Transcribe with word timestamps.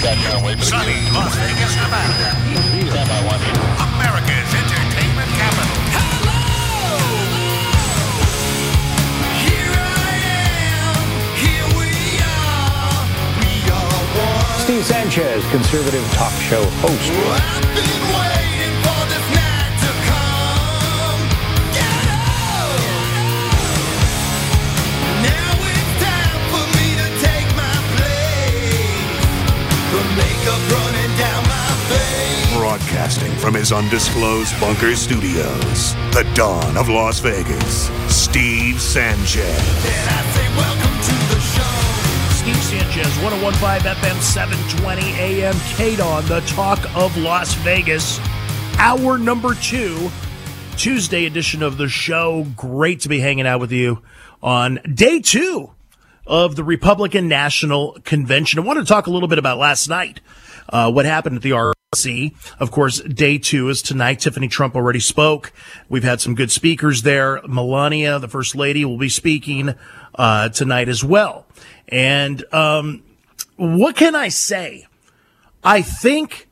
Sunny 0.00 1.10
Las 1.12 1.36
Vegas, 1.36 1.76
Nevada. 1.76 2.32
America's 3.76 4.54
entertainment 4.54 5.28
capital. 5.36 5.76
Hello! 5.92 6.40
Here 9.44 9.76
I 9.76 10.16
am. 10.80 11.04
Here 11.36 11.68
we 11.76 11.92
are. 12.24 13.04
We 13.44 13.52
are 13.68 14.00
one. 14.16 14.60
Steve 14.64 14.84
Sanchez, 14.86 15.44
conservative 15.50 16.06
talk 16.12 16.32
show 16.40 16.64
host. 16.80 17.89
Broadcasting 32.70 33.32
from 33.38 33.54
his 33.54 33.72
undisclosed 33.72 34.60
bunker 34.60 34.94
studios, 34.94 35.94
the 36.12 36.24
dawn 36.36 36.76
of 36.76 36.88
Las 36.88 37.18
Vegas, 37.18 37.90
Steve 38.06 38.80
Sanchez. 38.80 39.60
Steve 42.30 42.62
Sanchez, 42.62 43.18
1015 43.24 43.92
FM 43.92 44.20
720 44.20 45.02
AM 45.18 45.54
KDON, 45.54 46.28
the 46.28 46.38
talk 46.42 46.78
of 46.94 47.16
Las 47.16 47.54
Vegas. 47.54 48.20
Hour 48.78 49.18
number 49.18 49.54
two, 49.54 50.08
Tuesday 50.76 51.26
edition 51.26 51.64
of 51.64 51.76
the 51.76 51.88
show. 51.88 52.46
Great 52.54 53.00
to 53.00 53.08
be 53.08 53.18
hanging 53.18 53.48
out 53.48 53.58
with 53.58 53.72
you 53.72 54.00
on 54.44 54.78
day 54.94 55.18
two 55.18 55.72
of 56.24 56.54
the 56.54 56.62
Republican 56.62 57.26
National 57.26 57.98
Convention. 58.04 58.60
I 58.60 58.62
want 58.62 58.78
to 58.78 58.84
talk 58.84 59.08
a 59.08 59.10
little 59.10 59.26
bit 59.26 59.40
about 59.40 59.58
last 59.58 59.88
night, 59.88 60.20
uh, 60.70 60.90
what 60.90 61.04
happened 61.04 61.36
at 61.36 61.42
the 61.42 61.50
RNC. 61.50 62.34
Of 62.58 62.70
course, 62.70 63.00
day 63.00 63.38
two 63.38 63.68
is 63.68 63.82
tonight. 63.82 64.20
Tiffany 64.20 64.48
Trump 64.48 64.74
already 64.76 65.00
spoke. 65.00 65.52
We've 65.88 66.04
had 66.04 66.20
some 66.20 66.34
good 66.34 66.50
speakers 66.50 67.02
there. 67.02 67.40
Melania, 67.46 68.18
the 68.18 68.28
first 68.28 68.56
lady, 68.56 68.84
will 68.84 68.98
be 68.98 69.08
speaking 69.08 69.74
uh, 70.14 70.48
tonight 70.50 70.88
as 70.88 71.04
well. 71.04 71.46
And 71.88 72.44
um, 72.54 73.02
what 73.56 73.96
can 73.96 74.14
I 74.14 74.28
say? 74.28 74.86
I 75.62 75.82
think 75.82 76.48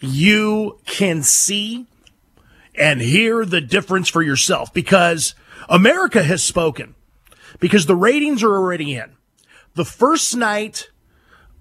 you 0.00 0.78
can 0.86 1.22
see 1.22 1.86
and 2.74 3.00
hear 3.00 3.44
the 3.44 3.60
difference 3.60 4.08
for 4.08 4.22
yourself 4.22 4.72
because 4.72 5.34
America 5.68 6.22
has 6.22 6.42
spoken 6.42 6.94
because 7.58 7.86
the 7.86 7.96
ratings 7.96 8.42
are 8.42 8.54
already 8.54 8.94
in. 8.94 9.16
The 9.74 9.84
first 9.84 10.36
night 10.36 10.90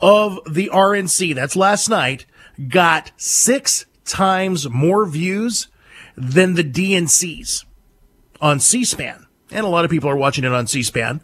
of 0.01 0.39
the 0.49 0.69
RNC, 0.73 1.35
that's 1.35 1.55
last 1.55 1.89
night, 1.89 2.25
got 2.67 3.11
six 3.17 3.85
times 4.05 4.69
more 4.69 5.05
views 5.05 5.67
than 6.15 6.53
the 6.53 6.63
DNCs 6.63 7.65
on 8.41 8.59
C-SPAN. 8.59 9.25
And 9.51 9.65
a 9.65 9.69
lot 9.69 9.85
of 9.85 9.91
people 9.91 10.09
are 10.09 10.17
watching 10.17 10.43
it 10.43 10.53
on 10.53 10.67
C-SPAN. 10.67 11.21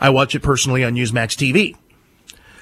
I 0.00 0.10
watch 0.10 0.34
it 0.34 0.40
personally 0.40 0.84
on 0.84 0.94
Newsmax 0.94 1.36
TV. 1.36 1.76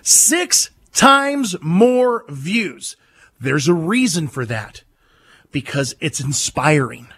Six 0.03 0.71
times 0.93 1.57
more 1.61 2.25
views. 2.29 2.97
There's 3.41 3.69
a 3.69 3.75
reason 3.75 4.29
for 4.29 4.45
that 4.47 4.83
because 5.53 5.95
it's 6.01 6.21
inspiring. 6.21 7.09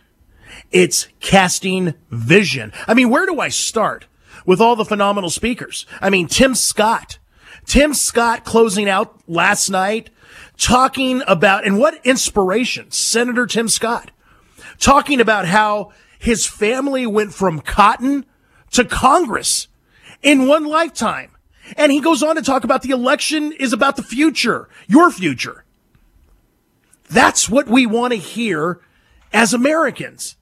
It's 0.71 1.09
casting 1.21 1.95
vision. 2.11 2.73
I 2.87 2.95
mean, 2.95 3.11
where 3.11 3.27
do 3.27 3.41
I 3.41 3.49
start 3.49 4.07
with 4.45 4.61
all 4.61 4.77
the 4.77 4.85
phenomenal 4.85 5.31
speakers? 5.31 5.87
I 6.01 6.11
mean, 6.11 6.27
Tim 6.27 6.55
Scott, 6.55 7.19
Tim 7.69 7.93
Scott 7.93 8.45
closing 8.45 8.89
out 8.89 9.21
last 9.29 9.69
night 9.69 10.09
talking 10.57 11.23
about, 11.29 11.67
and 11.67 11.79
what 11.79 12.05
inspiration, 12.05 12.91
Senator 12.91 13.47
Tim 13.47 13.69
Scott 13.69 14.11
talking 14.79 15.21
about 15.21 15.47
how 15.47 15.93
his 16.19 16.47
family 16.47 17.07
went 17.07 17.35
from 17.35 17.61
cotton 17.61 18.25
to 18.71 18.85
Congress 18.85 19.69
in 20.23 20.49
one 20.49 20.65
lifetime. 20.65 21.31
And 21.77 21.93
he 21.93 22.01
goes 22.01 22.23
on 22.23 22.37
to 22.37 22.43
talk 22.43 22.65
about 22.65 22.83
the 22.83 22.91
election 22.91 23.53
is 23.53 23.75
about 23.75 23.97
the 23.97 24.03
future, 24.03 24.69
your 24.87 25.11
future. 25.11 25.65
That's 27.11 27.51
what 27.51 27.69
we 27.69 27.87
want 27.87 28.15
to 28.15 28.19
hear 28.19 28.81
as 29.31 29.53
Americans 29.53 30.37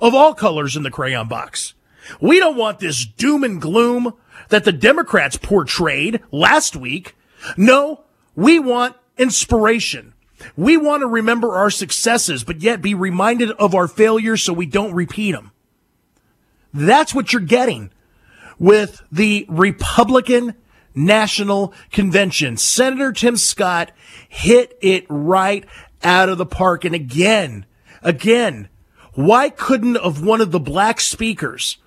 of 0.00 0.12
all 0.12 0.34
colors 0.34 0.76
in 0.76 0.82
the 0.82 0.90
crayon 0.90 1.28
box. 1.28 1.74
We 2.20 2.38
don't 2.38 2.56
want 2.56 2.78
this 2.78 3.04
doom 3.04 3.44
and 3.44 3.60
gloom 3.60 4.14
that 4.48 4.64
the 4.64 4.72
Democrats 4.72 5.36
portrayed 5.36 6.20
last 6.30 6.76
week. 6.76 7.16
No, 7.56 8.04
we 8.34 8.58
want 8.58 8.96
inspiration. 9.18 10.14
We 10.56 10.76
want 10.76 11.00
to 11.00 11.06
remember 11.06 11.54
our 11.54 11.70
successes, 11.70 12.44
but 12.44 12.60
yet 12.60 12.82
be 12.82 12.94
reminded 12.94 13.50
of 13.52 13.74
our 13.74 13.88
failures 13.88 14.42
so 14.42 14.52
we 14.52 14.66
don't 14.66 14.92
repeat 14.92 15.32
them. 15.32 15.52
That's 16.74 17.14
what 17.14 17.32
you're 17.32 17.40
getting 17.42 17.90
with 18.58 19.02
the 19.10 19.46
Republican 19.48 20.54
National 20.94 21.72
Convention. 21.90 22.56
Senator 22.56 23.12
Tim 23.12 23.36
Scott 23.36 23.92
hit 24.28 24.76
it 24.80 25.06
right 25.08 25.64
out 26.02 26.28
of 26.28 26.38
the 26.38 26.46
park. 26.46 26.84
And 26.84 26.94
again, 26.94 27.66
again, 28.02 28.68
why 29.14 29.48
couldn't 29.48 29.96
of 29.96 30.24
one 30.24 30.40
of 30.40 30.50
the 30.50 30.60
black 30.60 31.00
speakers 31.00 31.78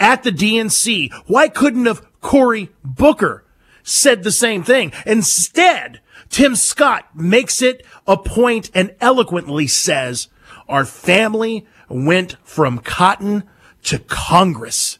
at 0.00 0.24
the 0.24 0.32
DNC, 0.32 1.12
why 1.26 1.48
couldn't 1.48 1.86
have 1.86 2.04
Cory 2.20 2.70
Booker 2.82 3.44
said 3.82 4.22
the 4.22 4.32
same 4.32 4.64
thing? 4.64 4.92
Instead, 5.06 6.00
Tim 6.30 6.56
Scott 6.56 7.14
makes 7.14 7.62
it 7.62 7.84
a 8.06 8.16
point 8.16 8.70
and 8.74 8.94
eloquently 9.00 9.66
says, 9.66 10.28
our 10.68 10.84
family 10.84 11.66
went 11.88 12.36
from 12.44 12.78
cotton 12.78 13.44
to 13.84 13.98
Congress. 13.98 14.98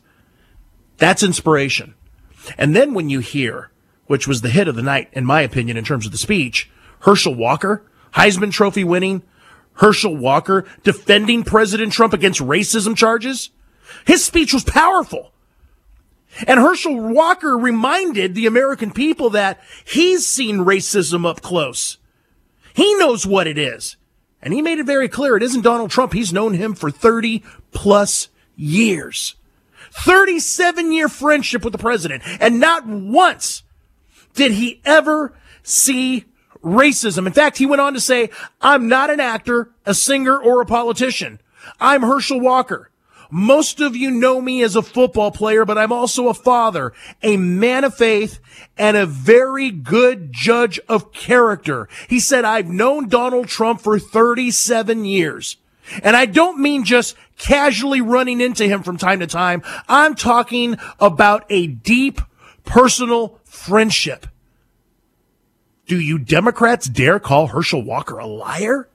That's 0.99 1.23
inspiration. 1.23 1.95
And 2.59 2.75
then 2.75 2.95
when 2.95 3.09
you 3.09 3.21
hear, 3.21 3.71
which 4.07 4.27
was 4.27 4.41
the 4.41 4.51
hit 4.51 4.69
of 4.69 4.77
the 4.77 4.83
night, 4.83 5.09
in 5.13 5.25
my 5.25 5.43
opinion, 5.43 5.77
in 5.77 5.85
terms 5.85 6.07
of 6.07 6.13
the 6.13 6.19
speech, 6.19 6.71
Herschel 7.01 7.35
Walker, 7.35 7.85
Heisman 8.15 8.53
Trophy 8.53 8.85
winning, 8.85 9.23
Herschel 9.75 10.17
Walker 10.17 10.67
defending 10.83 11.45
President 11.45 11.93
Trump 11.93 12.13
against 12.13 12.41
racism 12.41 12.97
charges. 12.97 13.51
His 14.07 14.25
speech 14.25 14.53
was 14.53 14.65
powerful. 14.65 15.33
And 16.47 16.61
Herschel 16.61 16.97
Walker 16.97 17.59
reminded 17.59 18.35
the 18.35 18.47
American 18.47 18.93
people 18.93 19.31
that 19.31 19.61
he's 19.85 20.27
seen 20.27 20.59
racism 20.59 21.27
up 21.27 21.43
close. 21.43 21.99
He 22.75 22.95
knows 22.97 23.27
what 23.27 23.47
it 23.47 23.59
is. 23.59 23.97
And 24.43 24.55
he 24.55 24.63
made 24.63 24.79
it 24.79 24.87
very 24.87 25.09
clear 25.09 25.37
it 25.37 25.43
isn't 25.43 25.63
Donald 25.63 25.91
Trump. 25.91 26.13
He's 26.13 26.33
known 26.33 26.55
him 26.55 26.75
for 26.75 26.91
30 26.91 27.43
plus 27.73 28.29
years. 28.57 29.35
37 29.93 30.93
year 30.93 31.09
friendship 31.09 31.65
with 31.65 31.73
the 31.73 31.79
president. 31.79 32.23
And 32.41 32.61
not 32.61 32.87
once 32.87 33.65
did 34.35 34.53
he 34.53 34.81
ever 34.85 35.35
see 35.63 36.25
racism. 36.63 37.27
In 37.27 37.33
fact, 37.33 37.59
he 37.59 37.67
went 37.67 37.81
on 37.81 37.95
to 37.95 38.01
say, 38.01 38.31
I'm 38.61 38.89
not 38.89 39.11
an 39.11 39.21
actor, 39.21 39.71
a 39.85 39.95
singer, 39.95 40.39
or 40.39 40.61
a 40.61 40.67
politician. 40.67 41.41
I'm 41.81 42.03
Herschel 42.03 42.41
Walker. 42.41 42.91
Most 43.31 43.81
of 43.81 43.97
you 43.97 44.11
know 44.11 44.41
me 44.41 44.63
as 44.63 44.77
a 44.77 44.83
football 44.83 45.31
player, 45.31 45.65
but 45.65 45.79
I'm 45.79 45.93
also 45.93 46.29
a 46.29 46.35
father, 46.35 46.93
a 47.23 47.37
man 47.37 47.85
of 47.85 47.95
faith, 47.95 48.41
and 48.77 48.97
a 48.97 49.07
very 49.07 49.71
good 49.71 50.33
judge 50.33 50.81
of 50.89 51.13
character. 51.13 51.89
He 52.09 52.21
said, 52.21 52.45
I've 52.45 52.69
known 52.69 53.09
Donald 53.09 53.49
Trump 53.49 53.81
for 53.81 53.99
37 53.99 55.05
years. 55.05 55.57
And 56.03 56.17
I 56.17 56.27
don't 56.27 56.61
mean 56.61 56.85
just 56.85 57.17
casually 57.37 58.01
running 58.01 58.41
into 58.41 58.67
him 58.67 58.83
from 58.83 58.97
time 58.97 59.21
to 59.21 59.27
time. 59.27 59.63
I'm 59.89 60.15
talking 60.15 60.79
about 60.99 61.45
a 61.51 61.67
deep 61.67 62.21
personal 62.65 63.41
friendship. 63.45 64.27
Do 65.87 65.99
you 65.99 66.19
Democrats 66.19 66.87
dare 66.89 67.19
call 67.19 67.49
Herschel 67.49 67.83
Walker 67.83 68.19
a 68.19 68.27
liar? 68.27 68.89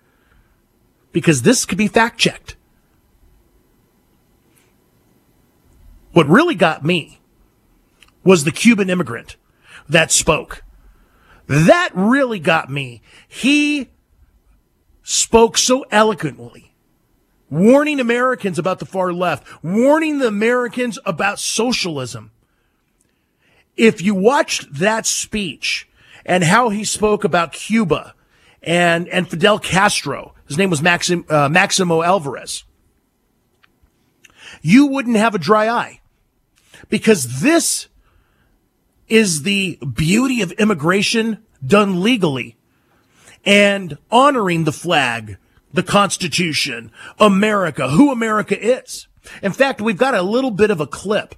Because 1.12 1.42
this 1.42 1.66
could 1.66 1.78
be 1.78 1.88
fact 1.88 2.18
checked. 2.18 2.56
What 6.16 6.30
really 6.30 6.56
got 6.56 6.82
me 6.82 7.20
was 8.24 8.46
the 8.46 8.52
Cuban 8.54 8.90
immigrant 8.90 9.36
that 9.90 10.14
spoke. 10.14 10.64
That 11.46 11.90
really 11.94 12.40
got 12.40 12.70
me. 12.70 13.02
He 13.28 13.90
spoke 15.04 15.58
so 15.58 15.84
eloquently, 15.92 16.74
warning 17.50 18.00
Americans 18.00 18.58
about 18.58 18.80
the 18.80 18.86
far 18.86 19.12
left, 19.12 19.46
warning 19.62 20.20
the 20.20 20.28
Americans 20.28 20.98
about 21.06 21.38
socialism. 21.38 22.32
If 23.76 24.02
you 24.02 24.16
watched 24.16 24.74
that 24.74 25.06
speech 25.06 25.90
and 26.26 26.46
how 26.46 26.70
he 26.70 26.86
spoke 26.86 27.26
about 27.26 27.52
Cuba 27.52 28.16
and, 28.64 29.10
and 29.10 29.30
Fidel 29.30 29.60
Castro, 29.60 30.34
his 30.48 30.58
name 30.58 30.70
was 30.70 30.82
Maxim, 30.82 31.26
uh, 31.28 31.50
Maximo 31.50 32.04
Alvarez, 32.04 32.64
you 34.62 34.86
wouldn't 34.86 35.18
have 35.18 35.36
a 35.36 35.40
dry 35.40 35.68
eye 35.68 36.00
because 36.90 37.42
this 37.42 37.88
is 39.08 39.44
the 39.44 39.78
beauty 39.78 40.42
of 40.42 40.52
immigration 40.54 41.44
done 41.66 42.02
legally 42.02 42.58
and 43.46 43.98
honoring 44.12 44.64
the 44.64 44.72
flag, 44.72 45.38
the 45.72 45.84
Constitution, 45.84 46.92
America, 47.20 47.90
who 47.90 48.12
America 48.12 48.60
is. 48.60 49.08
In 49.42 49.52
fact, 49.52 49.82
we've 49.82 49.98
got 49.98 50.16
a 50.16 50.22
little 50.22 50.52
bit 50.52 50.72
of 50.72 50.80
a 50.80 50.88
clip 50.88 51.36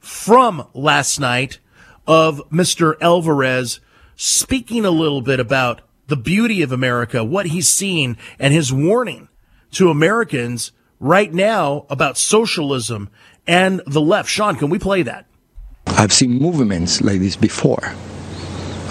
from 0.00 0.66
last 0.74 1.18
night 1.18 1.58
of 2.06 2.42
Mr. 2.50 2.94
Alvarez 3.00 3.80
speaking 4.16 4.84
a 4.84 4.90
little 4.90 5.20
bit 5.20 5.40
about 5.40 5.82
the 6.06 6.16
beauty 6.16 6.62
of 6.62 6.72
America, 6.72 7.22
what 7.22 7.46
he's 7.46 7.68
seen, 7.68 8.16
and 8.38 8.54
his 8.54 8.72
warning 8.72 9.28
to 9.72 9.90
Americans 9.90 10.72
right 10.98 11.32
now 11.32 11.86
about 11.90 12.18
socialism 12.18 13.10
and 13.48 13.80
the 13.86 14.00
left. 14.00 14.28
Sean, 14.28 14.54
can 14.54 14.68
we 14.68 14.78
play 14.78 15.02
that? 15.02 15.26
I've 15.86 16.12
seen 16.12 16.38
movements 16.38 17.00
like 17.00 17.18
this 17.18 17.34
before. 17.34 17.82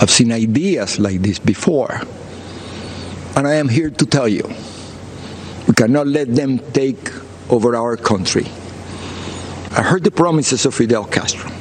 I've 0.02 0.10
seen 0.10 0.32
ideas 0.32 1.00
like 1.00 1.22
this 1.22 1.40
before. 1.40 2.02
And 3.36 3.48
I 3.48 3.54
am 3.54 3.70
here 3.70 3.92
to 3.92 4.06
tell 4.06 4.28
you 4.28 4.44
we 5.68 5.74
cannot 5.74 6.08
let 6.08 6.36
them 6.36 6.60
take 6.74 7.12
over 7.50 7.76
our 7.76 7.96
country. 7.96 8.46
I 9.72 9.84
heard 9.84 10.04
the 10.04 10.12
promises 10.12 10.66
of 10.66 10.74
Fidel 10.74 11.06
Castro, 11.06 11.52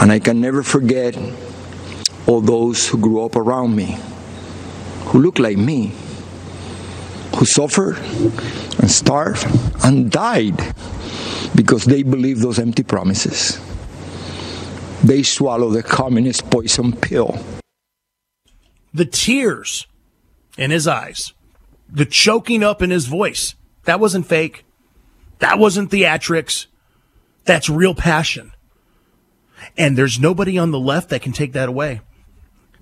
and 0.00 0.10
I 0.10 0.18
can 0.18 0.40
never 0.40 0.62
forget 0.62 1.16
all 2.26 2.40
those 2.40 2.88
who 2.88 2.98
grew 2.98 3.24
up 3.24 3.36
around 3.36 3.76
me, 3.76 3.98
who 5.06 5.20
look 5.20 5.38
like 5.38 5.58
me, 5.58 5.92
who 7.36 7.44
suffered 7.44 7.98
and 8.80 8.90
starved 8.90 9.46
and 9.84 10.10
died 10.10 10.58
because 11.58 11.86
they 11.86 12.04
believe 12.04 12.38
those 12.38 12.60
empty 12.60 12.84
promises. 12.84 13.58
They 15.02 15.24
swallow 15.24 15.70
the 15.70 15.82
communist 15.82 16.48
poison 16.52 16.92
pill. 16.92 17.36
The 18.94 19.04
tears 19.04 19.88
in 20.56 20.70
his 20.70 20.86
eyes, 20.86 21.32
the 21.88 22.06
choking 22.06 22.62
up 22.62 22.80
in 22.80 22.90
his 22.90 23.06
voice, 23.06 23.56
that 23.86 23.98
wasn't 23.98 24.28
fake. 24.28 24.64
That 25.40 25.58
wasn't 25.58 25.90
theatrics. 25.90 26.66
That's 27.44 27.68
real 27.68 27.94
passion. 27.94 28.52
And 29.76 29.98
there's 29.98 30.20
nobody 30.20 30.58
on 30.58 30.70
the 30.70 30.78
left 30.78 31.08
that 31.08 31.22
can 31.22 31.32
take 31.32 31.54
that 31.54 31.68
away. 31.68 32.02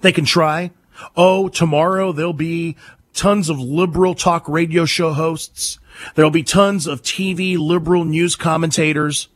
They 0.02 0.12
can 0.12 0.26
try. 0.26 0.70
Oh, 1.16 1.48
tomorrow 1.48 2.12
there'll 2.12 2.34
be 2.34 2.76
tons 3.16 3.48
of 3.48 3.58
liberal 3.58 4.14
talk 4.14 4.48
radio 4.48 4.84
show 4.84 5.12
hosts. 5.12 5.78
There'll 6.14 6.30
be 6.30 6.42
tons 6.42 6.86
of 6.86 7.02
TV 7.02 7.58
liberal 7.58 8.04
news 8.04 8.36
commentators 8.36 9.28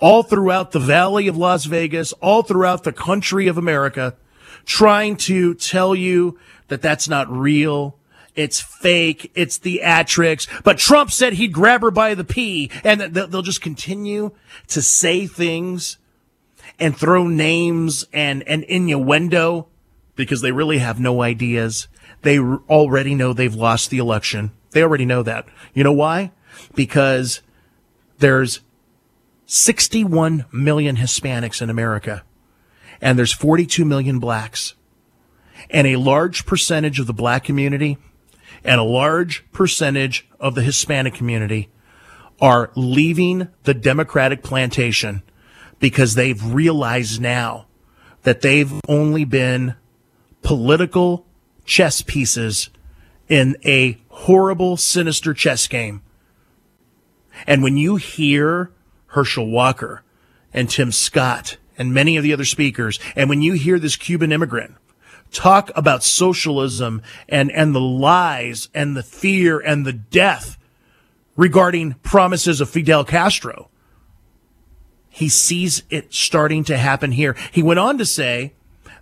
all 0.00 0.22
throughout 0.22 0.72
the 0.72 0.80
Valley 0.80 1.28
of 1.28 1.36
Las 1.36 1.66
Vegas, 1.66 2.12
all 2.14 2.42
throughout 2.42 2.84
the 2.84 2.92
country 2.92 3.46
of 3.46 3.58
America, 3.58 4.16
trying 4.64 5.16
to 5.16 5.54
tell 5.54 5.94
you 5.94 6.38
that 6.68 6.82
that's 6.82 7.08
not 7.08 7.30
real. 7.30 7.96
It's 8.34 8.60
fake. 8.60 9.30
It's 9.34 9.58
theatrics. 9.58 10.46
But 10.64 10.78
Trump 10.78 11.10
said 11.10 11.34
he'd 11.34 11.52
grab 11.52 11.82
her 11.82 11.90
by 11.90 12.14
the 12.14 12.24
pee 12.24 12.70
and 12.82 13.00
they'll 13.00 13.42
just 13.42 13.60
continue 13.60 14.32
to 14.68 14.80
say 14.80 15.26
things 15.26 15.98
and 16.78 16.96
throw 16.96 17.26
names 17.26 18.06
and, 18.12 18.42
and 18.44 18.64
innuendo 18.64 19.66
because 20.16 20.40
they 20.40 20.52
really 20.52 20.78
have 20.78 20.98
no 20.98 21.22
ideas. 21.22 21.88
They 22.22 22.38
already 22.38 23.14
know 23.14 23.32
they've 23.32 23.54
lost 23.54 23.90
the 23.90 23.98
election. 23.98 24.52
They 24.70 24.82
already 24.82 25.04
know 25.04 25.22
that. 25.22 25.46
You 25.74 25.84
know 25.84 25.92
why? 25.92 26.32
Because 26.74 27.42
there's 28.18 28.60
61 29.46 30.46
million 30.52 30.96
Hispanics 30.96 31.60
in 31.60 31.70
America 31.70 32.22
and 33.00 33.18
there's 33.18 33.32
42 33.32 33.84
million 33.84 34.18
blacks 34.18 34.74
and 35.70 35.86
a 35.86 35.96
large 35.96 36.46
percentage 36.46 37.00
of 37.00 37.06
the 37.06 37.12
black 37.12 37.44
community 37.44 37.98
and 38.64 38.80
a 38.80 38.84
large 38.84 39.50
percentage 39.52 40.28
of 40.38 40.54
the 40.54 40.62
Hispanic 40.62 41.14
community 41.14 41.68
are 42.40 42.70
leaving 42.74 43.48
the 43.64 43.74
Democratic 43.74 44.42
plantation 44.42 45.22
because 45.78 46.14
they've 46.14 46.52
realized 46.52 47.20
now 47.20 47.66
that 48.22 48.42
they've 48.42 48.72
only 48.88 49.24
been 49.24 49.74
political 50.42 51.26
chess 51.70 52.02
pieces 52.02 52.68
in 53.28 53.56
a 53.64 53.96
horrible, 54.08 54.76
sinister 54.76 55.32
chess 55.32 55.68
game. 55.68 56.02
And 57.46 57.62
when 57.62 57.76
you 57.76 57.94
hear 57.94 58.72
Herschel 59.06 59.48
Walker 59.48 60.02
and 60.52 60.68
Tim 60.68 60.90
Scott 60.90 61.58
and 61.78 61.94
many 61.94 62.16
of 62.16 62.24
the 62.24 62.32
other 62.32 62.44
speakers, 62.44 62.98
and 63.14 63.30
when 63.30 63.40
you 63.40 63.52
hear 63.52 63.78
this 63.78 63.94
Cuban 63.94 64.32
immigrant 64.32 64.74
talk 65.30 65.70
about 65.76 66.02
socialism 66.02 67.02
and, 67.28 67.52
and 67.52 67.72
the 67.72 67.80
lies 67.80 68.68
and 68.74 68.96
the 68.96 69.04
fear 69.04 69.60
and 69.60 69.86
the 69.86 69.92
death 69.92 70.58
regarding 71.36 71.92
promises 72.02 72.60
of 72.60 72.68
Fidel 72.68 73.04
Castro, 73.04 73.70
he 75.08 75.28
sees 75.28 75.84
it 75.88 76.12
starting 76.12 76.64
to 76.64 76.76
happen 76.76 77.12
here. 77.12 77.36
He 77.52 77.62
went 77.62 77.78
on 77.78 77.96
to 77.98 78.04
say 78.04 78.54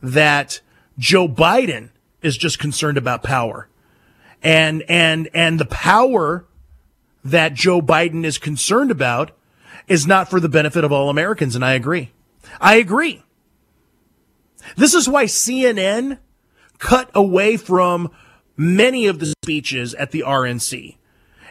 that 0.03 0.61
Joe 0.99 1.27
Biden 1.27 1.93
is 2.23 2.37
just 2.37 2.59
concerned 2.59 2.99
about 2.99 3.23
power. 3.23 3.69
And, 4.43 4.83
and, 4.89 5.29
and 5.35 5.59
the 5.59 5.67
power 5.67 6.47
that 7.25 7.55
Joe 7.55 7.81
Biden 7.81 8.25
is 8.25 8.39
concerned 8.39 8.91
about 8.91 9.33
is 9.87 10.07
not 10.07 10.31
for 10.31 10.41
the 10.41 10.49
benefit 10.49 10.85
of 10.85 10.93
all 10.93 11.11
Americans. 11.11 11.55
And 11.55 11.65
I 11.65 11.73
agree. 11.73 12.13
I 12.61 12.77
agree. 12.77 13.23
This 14.77 14.95
is 14.95 15.09
why 15.09 15.25
CNN 15.25 16.19
cut 16.79 17.11
away 17.15 17.57
from 17.57 18.11
many 18.57 19.07
of 19.07 19.19
the 19.19 19.33
speeches 19.43 19.95
at 19.95 20.11
the 20.11 20.25
RNC. 20.27 20.97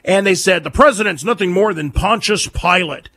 And 0.06 0.26
they 0.26 0.36
said 0.36 0.64
the 0.64 0.72
president's 0.72 1.24
nothing 1.24 1.52
more 1.52 1.74
than 1.74 1.92
Pontius 1.92 2.48
Pilate. 2.48 3.10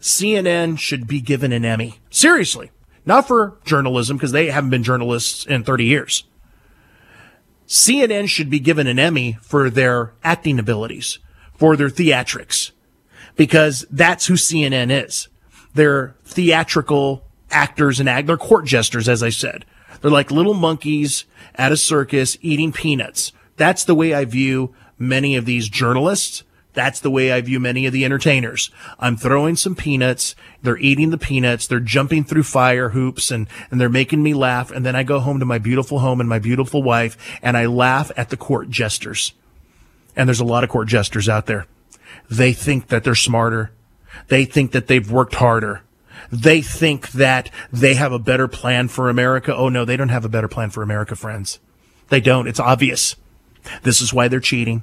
CNN 0.00 0.78
should 0.78 1.06
be 1.06 1.20
given 1.20 1.52
an 1.52 1.64
Emmy. 1.64 1.98
Seriously. 2.10 2.70
Not 3.04 3.26
for 3.26 3.58
journalism, 3.64 4.16
because 4.16 4.32
they 4.32 4.46
haven't 4.50 4.70
been 4.70 4.82
journalists 4.82 5.46
in 5.46 5.64
30 5.64 5.84
years. 5.84 6.24
CNN 7.68 8.28
should 8.28 8.48
be 8.48 8.58
given 8.58 8.86
an 8.86 8.98
Emmy 8.98 9.36
for 9.42 9.68
their 9.68 10.14
acting 10.24 10.58
abilities, 10.58 11.18
for 11.54 11.76
their 11.76 11.90
theatrics, 11.90 12.70
because 13.36 13.86
that's 13.90 14.26
who 14.26 14.34
CNN 14.34 15.04
is. 15.04 15.28
They're 15.74 16.16
theatrical 16.24 17.24
actors 17.50 18.00
and 18.00 18.08
act. 18.08 18.26
They're 18.26 18.38
court 18.38 18.64
jesters, 18.64 19.08
as 19.08 19.22
I 19.22 19.28
said. 19.28 19.66
They're 20.00 20.10
like 20.10 20.30
little 20.30 20.54
monkeys 20.54 21.26
at 21.54 21.72
a 21.72 21.76
circus 21.76 22.38
eating 22.40 22.72
peanuts. 22.72 23.32
That's 23.56 23.84
the 23.84 23.94
way 23.94 24.14
I 24.14 24.24
view 24.24 24.74
many 24.98 25.36
of 25.36 25.44
these 25.44 25.68
journalists. 25.68 26.44
That's 26.74 27.00
the 27.00 27.10
way 27.10 27.32
I 27.32 27.40
view 27.40 27.58
many 27.58 27.86
of 27.86 27.92
the 27.92 28.04
entertainers. 28.04 28.70
I'm 28.98 29.16
throwing 29.16 29.56
some 29.56 29.74
peanuts. 29.74 30.36
They're 30.62 30.78
eating 30.78 31.10
the 31.10 31.18
peanuts. 31.18 31.66
They're 31.66 31.80
jumping 31.80 32.24
through 32.24 32.44
fire 32.44 32.90
hoops 32.90 33.30
and, 33.30 33.48
and 33.70 33.80
they're 33.80 33.88
making 33.88 34.22
me 34.22 34.34
laugh. 34.34 34.70
And 34.70 34.84
then 34.86 34.94
I 34.94 35.02
go 35.02 35.18
home 35.18 35.40
to 35.40 35.46
my 35.46 35.58
beautiful 35.58 36.00
home 36.00 36.20
and 36.20 36.28
my 36.28 36.38
beautiful 36.38 36.82
wife 36.82 37.16
and 37.42 37.56
I 37.56 37.66
laugh 37.66 38.12
at 38.16 38.30
the 38.30 38.36
court 38.36 38.70
jesters. 38.70 39.32
And 40.14 40.28
there's 40.28 40.40
a 40.40 40.44
lot 40.44 40.62
of 40.62 40.70
court 40.70 40.88
jesters 40.88 41.28
out 41.28 41.46
there. 41.46 41.66
They 42.30 42.52
think 42.52 42.88
that 42.88 43.02
they're 43.04 43.14
smarter. 43.14 43.72
They 44.28 44.44
think 44.44 44.72
that 44.72 44.86
they've 44.86 45.10
worked 45.10 45.36
harder. 45.36 45.82
They 46.30 46.60
think 46.60 47.12
that 47.12 47.50
they 47.72 47.94
have 47.94 48.12
a 48.12 48.18
better 48.18 48.48
plan 48.48 48.88
for 48.88 49.08
America. 49.08 49.54
Oh 49.54 49.68
no, 49.68 49.84
they 49.84 49.96
don't 49.96 50.08
have 50.10 50.24
a 50.24 50.28
better 50.28 50.48
plan 50.48 50.70
for 50.70 50.82
America, 50.82 51.16
friends. 51.16 51.58
They 52.08 52.20
don't. 52.20 52.46
It's 52.46 52.60
obvious. 52.60 53.16
This 53.82 54.00
is 54.00 54.12
why 54.12 54.28
they're 54.28 54.40
cheating. 54.40 54.82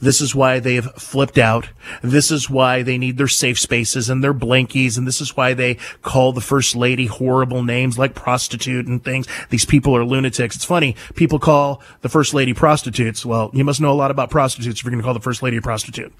This 0.00 0.20
is 0.20 0.34
why 0.34 0.58
they've 0.58 0.84
flipped 0.92 1.38
out. 1.38 1.68
This 2.02 2.30
is 2.30 2.50
why 2.50 2.82
they 2.82 2.98
need 2.98 3.16
their 3.16 3.28
safe 3.28 3.58
spaces 3.58 4.08
and 4.10 4.22
their 4.22 4.34
blankies. 4.34 4.98
And 4.98 5.06
this 5.06 5.20
is 5.20 5.36
why 5.36 5.54
they 5.54 5.74
call 6.02 6.32
the 6.32 6.40
first 6.40 6.76
lady 6.76 7.06
horrible 7.06 7.62
names 7.62 7.98
like 7.98 8.14
prostitute 8.14 8.86
and 8.86 9.02
things. 9.02 9.26
These 9.50 9.64
people 9.64 9.96
are 9.96 10.04
lunatics. 10.04 10.56
It's 10.56 10.64
funny. 10.64 10.96
People 11.14 11.38
call 11.38 11.82
the 12.02 12.08
first 12.08 12.34
lady 12.34 12.54
prostitutes. 12.54 13.24
Well, 13.24 13.50
you 13.52 13.64
must 13.64 13.80
know 13.80 13.92
a 13.92 13.94
lot 13.94 14.10
about 14.10 14.30
prostitutes 14.30 14.80
if 14.80 14.84
you're 14.84 14.90
going 14.90 15.02
to 15.02 15.04
call 15.04 15.14
the 15.14 15.20
first 15.20 15.42
lady 15.42 15.56
a 15.56 15.62
prostitute. 15.62 16.12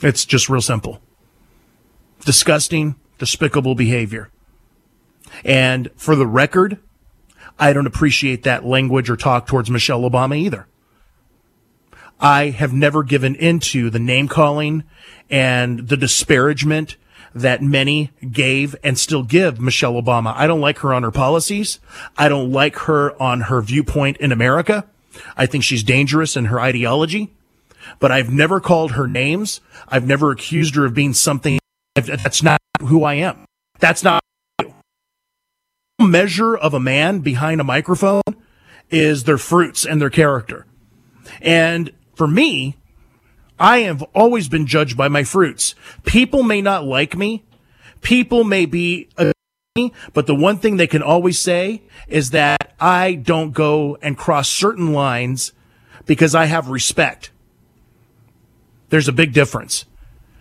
It's 0.00 0.24
just 0.24 0.48
real 0.48 0.62
simple. 0.62 1.00
Disgusting, 2.24 2.96
despicable 3.18 3.74
behavior. 3.74 4.30
And 5.44 5.90
for 5.96 6.16
the 6.16 6.26
record, 6.26 6.78
I 7.58 7.72
don't 7.72 7.86
appreciate 7.86 8.44
that 8.44 8.64
language 8.64 9.10
or 9.10 9.16
talk 9.16 9.46
towards 9.46 9.70
Michelle 9.70 10.02
Obama 10.02 10.36
either. 10.36 10.66
I 12.20 12.50
have 12.50 12.72
never 12.72 13.02
given 13.02 13.34
into 13.34 13.90
the 13.90 13.98
name 13.98 14.28
calling 14.28 14.84
and 15.30 15.88
the 15.88 15.96
disparagement 15.96 16.96
that 17.34 17.62
many 17.62 18.10
gave 18.32 18.74
and 18.82 18.98
still 18.98 19.22
give 19.22 19.60
Michelle 19.60 19.94
Obama. 19.94 20.34
I 20.34 20.46
don't 20.46 20.60
like 20.60 20.78
her 20.78 20.92
on 20.92 21.02
her 21.02 21.10
policies. 21.10 21.78
I 22.16 22.28
don't 22.28 22.50
like 22.50 22.76
her 22.80 23.20
on 23.22 23.42
her 23.42 23.60
viewpoint 23.60 24.16
in 24.16 24.32
America. 24.32 24.86
I 25.36 25.46
think 25.46 25.64
she's 25.64 25.82
dangerous 25.82 26.36
in 26.36 26.46
her 26.46 26.60
ideology, 26.60 27.32
but 27.98 28.10
I've 28.10 28.30
never 28.30 28.60
called 28.60 28.92
her 28.92 29.06
names. 29.06 29.60
I've 29.88 30.06
never 30.06 30.30
accused 30.30 30.74
her 30.76 30.86
of 30.86 30.94
being 30.94 31.14
something 31.14 31.58
that's 31.94 32.42
not 32.42 32.60
who 32.80 33.04
I 33.04 33.14
am. 33.14 33.44
That's 33.78 34.02
not 34.02 34.22
measure 36.00 36.56
of 36.56 36.74
a 36.74 36.80
man 36.80 37.18
behind 37.20 37.60
a 37.60 37.64
microphone 37.64 38.22
is 38.88 39.24
their 39.24 39.38
fruits 39.38 39.84
and 39.84 40.00
their 40.00 40.10
character. 40.10 40.66
And 41.40 41.92
for 42.18 42.26
me, 42.26 42.76
I 43.60 43.78
have 43.78 44.02
always 44.12 44.48
been 44.48 44.66
judged 44.66 44.96
by 44.96 45.06
my 45.06 45.22
fruits. 45.22 45.76
People 46.04 46.42
may 46.42 46.60
not 46.60 46.84
like 46.84 47.16
me. 47.16 47.44
People 48.02 48.42
may 48.42 48.66
be, 48.66 49.08
me, 49.76 49.92
but 50.12 50.26
the 50.26 50.34
one 50.34 50.58
thing 50.58 50.76
they 50.76 50.88
can 50.88 51.02
always 51.02 51.38
say 51.38 51.82
is 52.08 52.30
that 52.30 52.74
I 52.80 53.14
don't 53.14 53.52
go 53.52 53.96
and 54.02 54.18
cross 54.18 54.48
certain 54.48 54.92
lines 54.92 55.52
because 56.06 56.34
I 56.34 56.46
have 56.46 56.68
respect. 56.68 57.30
There's 58.88 59.08
a 59.08 59.12
big 59.12 59.32
difference. 59.32 59.84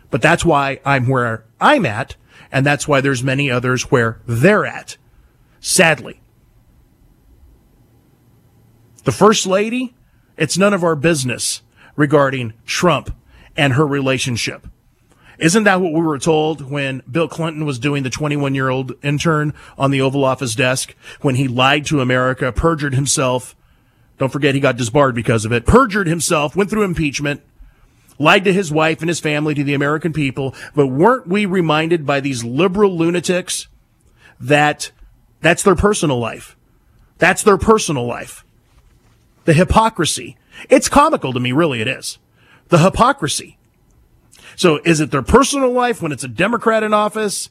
But 0.10 0.24
that's 0.24 0.44
why 0.44 0.80
I'm 0.84 1.08
where 1.08 1.46
I'm 1.62 1.86
at, 1.86 2.16
and 2.52 2.66
that's 2.66 2.88
why 2.88 3.02
there's 3.02 3.22
many 3.22 3.52
others 3.52 3.92
where 3.92 4.20
they're 4.26 4.66
at. 4.66 4.98
Sadly. 5.60 6.22
The 9.04 9.12
First 9.12 9.46
Lady, 9.46 9.96
it's 10.38 10.58
none 10.58 10.74
of 10.74 10.84
our 10.84 10.96
business 10.96 11.62
regarding 11.98 12.54
Trump 12.66 13.14
and 13.58 13.74
her 13.74 13.86
relationship. 13.86 14.66
Isn't 15.38 15.66
that 15.66 15.82
what 15.82 15.94
we 15.94 16.02
were 16.02 16.18
told 16.18 16.72
when 16.72 17.04
Bill 17.10 17.28
Clinton 17.28 17.66
was 17.66 17.78
doing 17.78 18.04
the 18.04 18.10
21 18.10 18.56
year 18.56 18.70
old 18.70 18.94
intern 19.04 19.54
on 19.78 19.92
the 19.92 20.02
Oval 20.02 20.24
Office 20.24 20.56
desk 20.56 20.96
when 21.22 21.36
he 21.36 21.48
lied 21.48 21.86
to 21.88 22.00
America, 22.00 22.52
perjured 22.52 22.96
himself? 22.96 23.56
Don't 24.18 24.32
forget 24.32 24.56
he 24.56 24.62
got 24.62 24.78
disbarred 24.78 25.14
because 25.14 25.46
of 25.46 25.52
it, 25.52 25.66
perjured 25.66 26.08
himself, 26.08 26.56
went 26.56 26.72
through 26.72 26.84
impeachment, 26.84 27.42
lied 28.18 28.46
to 28.46 28.54
his 28.54 28.72
wife 28.72 29.02
and 29.02 29.10
his 29.10 29.20
family, 29.20 29.54
to 29.54 29.64
the 29.64 29.76
American 29.76 30.12
people. 30.12 30.56
But 30.74 30.88
weren't 30.88 31.28
we 31.28 31.46
reminded 31.46 32.06
by 32.06 32.20
these 32.20 32.44
liberal 32.44 32.98
lunatics 32.98 33.68
that 34.40 34.92
that's 35.42 35.62
their 35.62 35.76
personal 35.76 36.18
life? 36.18 36.56
That's 37.20 37.44
their 37.44 37.58
personal 37.58 38.08
life. 38.08 38.44
The 39.46 39.54
hypocrisy. 39.54 40.36
It's 40.70 40.90
comical 40.90 41.34
to 41.34 41.40
me, 41.40 41.52
really, 41.52 41.82
it 41.82 41.88
is. 41.88 42.18
The 42.70 42.80
hypocrisy. 42.80 43.58
So 44.56 44.80
is 44.84 45.00
it 45.00 45.12
their 45.12 45.22
personal 45.22 45.72
life 45.72 46.02
when 46.02 46.12
it's 46.12 46.24
a 46.24 46.28
Democrat 46.28 46.84
in 46.84 46.94
office 46.94 47.50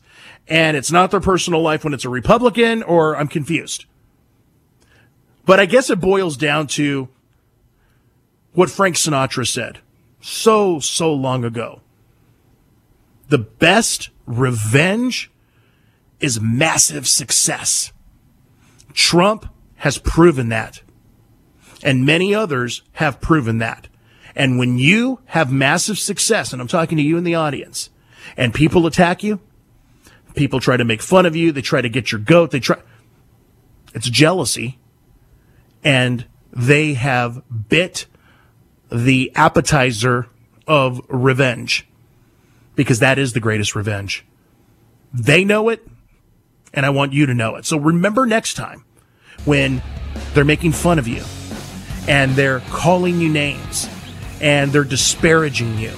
and 0.48 0.76
it's 0.76 0.90
not 0.90 1.10
their 1.10 1.20
personal 1.20 1.62
life 1.62 1.84
when 1.84 1.94
it's 1.94 2.04
a 2.04 2.08
Republican 2.08 2.82
or 2.82 3.16
I'm 3.16 3.28
confused? 3.28 3.84
But 5.44 5.60
I 5.60 5.66
guess 5.66 5.88
it 5.88 6.00
boils 6.00 6.36
down 6.36 6.66
to 6.68 7.08
what 8.52 8.70
Frank 8.70 8.96
Sinatra 8.96 9.46
said 9.46 9.78
so, 10.20 10.80
so 10.80 11.12
long 11.14 11.44
ago. 11.44 11.80
The 13.28 13.38
best 13.38 14.10
revenge 14.26 15.30
is 16.18 16.40
massive 16.40 17.06
success. 17.06 17.92
Trump 18.92 19.48
has 19.76 19.98
proven 19.98 20.48
that. 20.48 20.80
And 21.86 22.04
many 22.04 22.34
others 22.34 22.82
have 22.94 23.20
proven 23.20 23.58
that. 23.58 23.86
And 24.34 24.58
when 24.58 24.76
you 24.76 25.20
have 25.26 25.52
massive 25.52 26.00
success, 26.00 26.52
and 26.52 26.60
I'm 26.60 26.66
talking 26.66 26.98
to 26.98 27.02
you 27.02 27.16
in 27.16 27.22
the 27.22 27.36
audience, 27.36 27.90
and 28.36 28.52
people 28.52 28.86
attack 28.86 29.22
you, 29.22 29.40
people 30.34 30.58
try 30.58 30.76
to 30.76 30.84
make 30.84 31.00
fun 31.00 31.26
of 31.26 31.36
you, 31.36 31.52
they 31.52 31.62
try 31.62 31.80
to 31.80 31.88
get 31.88 32.10
your 32.10 32.20
goat, 32.20 32.50
they 32.50 32.58
try, 32.58 32.76
it's 33.94 34.10
jealousy. 34.10 34.80
And 35.84 36.26
they 36.52 36.94
have 36.94 37.42
bit 37.68 38.06
the 38.90 39.30
appetizer 39.36 40.26
of 40.66 41.00
revenge 41.08 41.86
because 42.74 42.98
that 42.98 43.16
is 43.16 43.32
the 43.32 43.40
greatest 43.40 43.76
revenge. 43.76 44.26
They 45.14 45.44
know 45.44 45.68
it, 45.68 45.86
and 46.74 46.84
I 46.84 46.90
want 46.90 47.12
you 47.12 47.26
to 47.26 47.34
know 47.34 47.54
it. 47.54 47.64
So 47.64 47.78
remember 47.78 48.26
next 48.26 48.54
time 48.54 48.84
when 49.44 49.82
they're 50.34 50.44
making 50.44 50.72
fun 50.72 50.98
of 50.98 51.06
you 51.06 51.22
and 52.08 52.32
they're 52.32 52.60
calling 52.70 53.20
you 53.20 53.28
names 53.28 53.88
and 54.40 54.72
they're 54.72 54.84
disparaging 54.84 55.78
you 55.78 55.92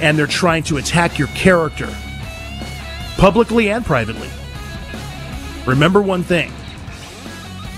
and 0.00 0.18
they're 0.18 0.26
trying 0.26 0.62
to 0.64 0.76
attack 0.76 1.18
your 1.18 1.28
character 1.28 1.88
publicly 3.16 3.70
and 3.70 3.84
privately. 3.84 4.28
Remember 5.66 6.02
one 6.02 6.22
thing 6.22 6.52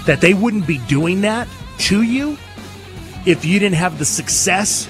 that 0.07 0.21
they 0.21 0.35
wouldn't 0.35 0.67
be 0.67 0.79
doing 0.89 1.21
that 1.23 1.49
to 1.79 2.03
you 2.03 2.37
if 3.27 3.45
you 3.45 3.59
didn't 3.59 3.77
have 3.77 3.99
the 3.99 4.05
success 4.05 4.89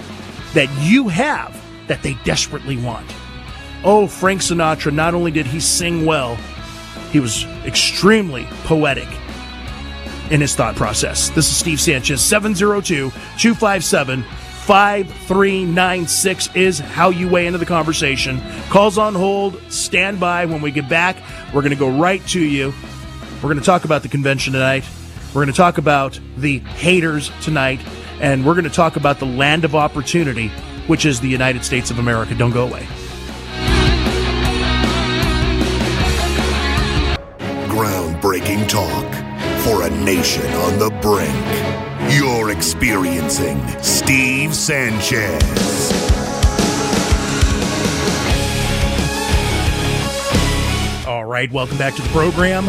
that 0.55 0.69
you 0.81 1.09
have 1.09 1.61
that 1.89 2.03
they 2.03 2.15
desperately 2.25 2.77
want. 2.77 3.07
Oh, 3.85 4.07
Frank 4.07 4.41
Sinatra, 4.41 4.93
not 4.93 5.15
only 5.15 5.31
did 5.31 5.47
he 5.47 5.61
sing 5.61 6.07
well, 6.07 6.37
he 7.11 7.21
was 7.21 7.45
extremely 7.65 8.45
poetic 8.65 9.09
in 10.31 10.41
his 10.41 10.55
thought 10.55 10.77
process. 10.77 11.29
This 11.31 11.49
is 11.49 11.57
Steve 11.57 11.81
Sanchez, 11.81 12.21
702 12.21 13.11
257 13.39 14.25
5396 14.65 16.57
is 16.57 16.79
how 16.79 17.11
you 17.11 17.29
weigh 17.29 17.47
into 17.47 17.59
the 17.59 17.67
conversation. 17.67 18.41
Calls 18.71 18.97
on 18.97 19.15
hold, 19.15 19.61
stand 19.71 20.19
by. 20.19 20.47
When 20.47 20.63
we 20.63 20.71
get 20.71 20.89
back, 20.89 21.17
we're 21.53 21.61
going 21.61 21.71
to 21.71 21.77
go 21.77 21.91
right 21.91 22.27
to 22.29 22.41
you. 22.41 22.73
We're 23.37 23.51
going 23.51 23.59
to 23.59 23.65
talk 23.65 23.85
about 23.85 24.03
the 24.03 24.09
convention 24.09 24.55
tonight. 24.55 24.89
We're 25.35 25.45
going 25.45 25.53
to 25.53 25.57
talk 25.57 25.77
about 25.77 26.19
the 26.39 26.61
haters 26.61 27.31
tonight 27.43 27.81
and 28.21 28.47
we're 28.47 28.55
going 28.55 28.65
to 28.65 28.71
talk 28.71 28.97
about 28.97 29.19
the 29.19 29.27
land 29.27 29.67
of 29.67 29.75
opportunity, 29.75 30.49
which 30.87 31.05
is 31.05 31.21
the 31.21 31.29
United 31.29 31.63
States 31.63 31.91
of 31.91 31.99
America. 31.99 32.35
Don't 32.35 32.53
go 32.53 32.67
away. 32.67 32.87
Groundbreaking 37.69 38.67
talk 38.67 39.24
for 39.65 39.87
a 39.87 39.91
nation 40.05 40.47
on 40.53 40.79
the 40.79 40.91
brink. 41.01 41.33
You're 42.13 42.51
experiencing 42.51 43.59
Steve 43.83 44.55
Sanchez. 44.55 45.43
All 51.07 51.25
right, 51.25 51.51
welcome 51.51 51.79
back 51.79 51.95
to 51.95 52.03
the 52.03 52.09
program. 52.11 52.67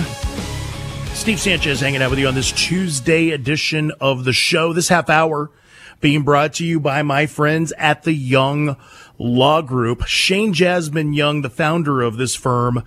Steve 1.13 1.41
Sanchez 1.41 1.81
hanging 1.81 2.01
out 2.01 2.11
with 2.11 2.19
you 2.19 2.29
on 2.29 2.35
this 2.35 2.53
Tuesday 2.53 3.31
edition 3.31 3.91
of 3.99 4.23
the 4.23 4.31
show. 4.31 4.71
This 4.71 4.87
half 4.87 5.09
hour 5.09 5.51
being 5.99 6.23
brought 6.23 6.53
to 6.53 6.65
you 6.65 6.79
by 6.79 7.03
my 7.03 7.25
friends 7.25 7.73
at 7.77 8.03
the 8.03 8.13
Young 8.13 8.77
Law 9.17 9.61
Group. 9.61 10.05
Shane 10.05 10.53
Jasmine 10.53 11.11
Young, 11.11 11.41
the 11.41 11.49
founder 11.49 12.01
of 12.01 12.15
this 12.15 12.35
firm, 12.35 12.83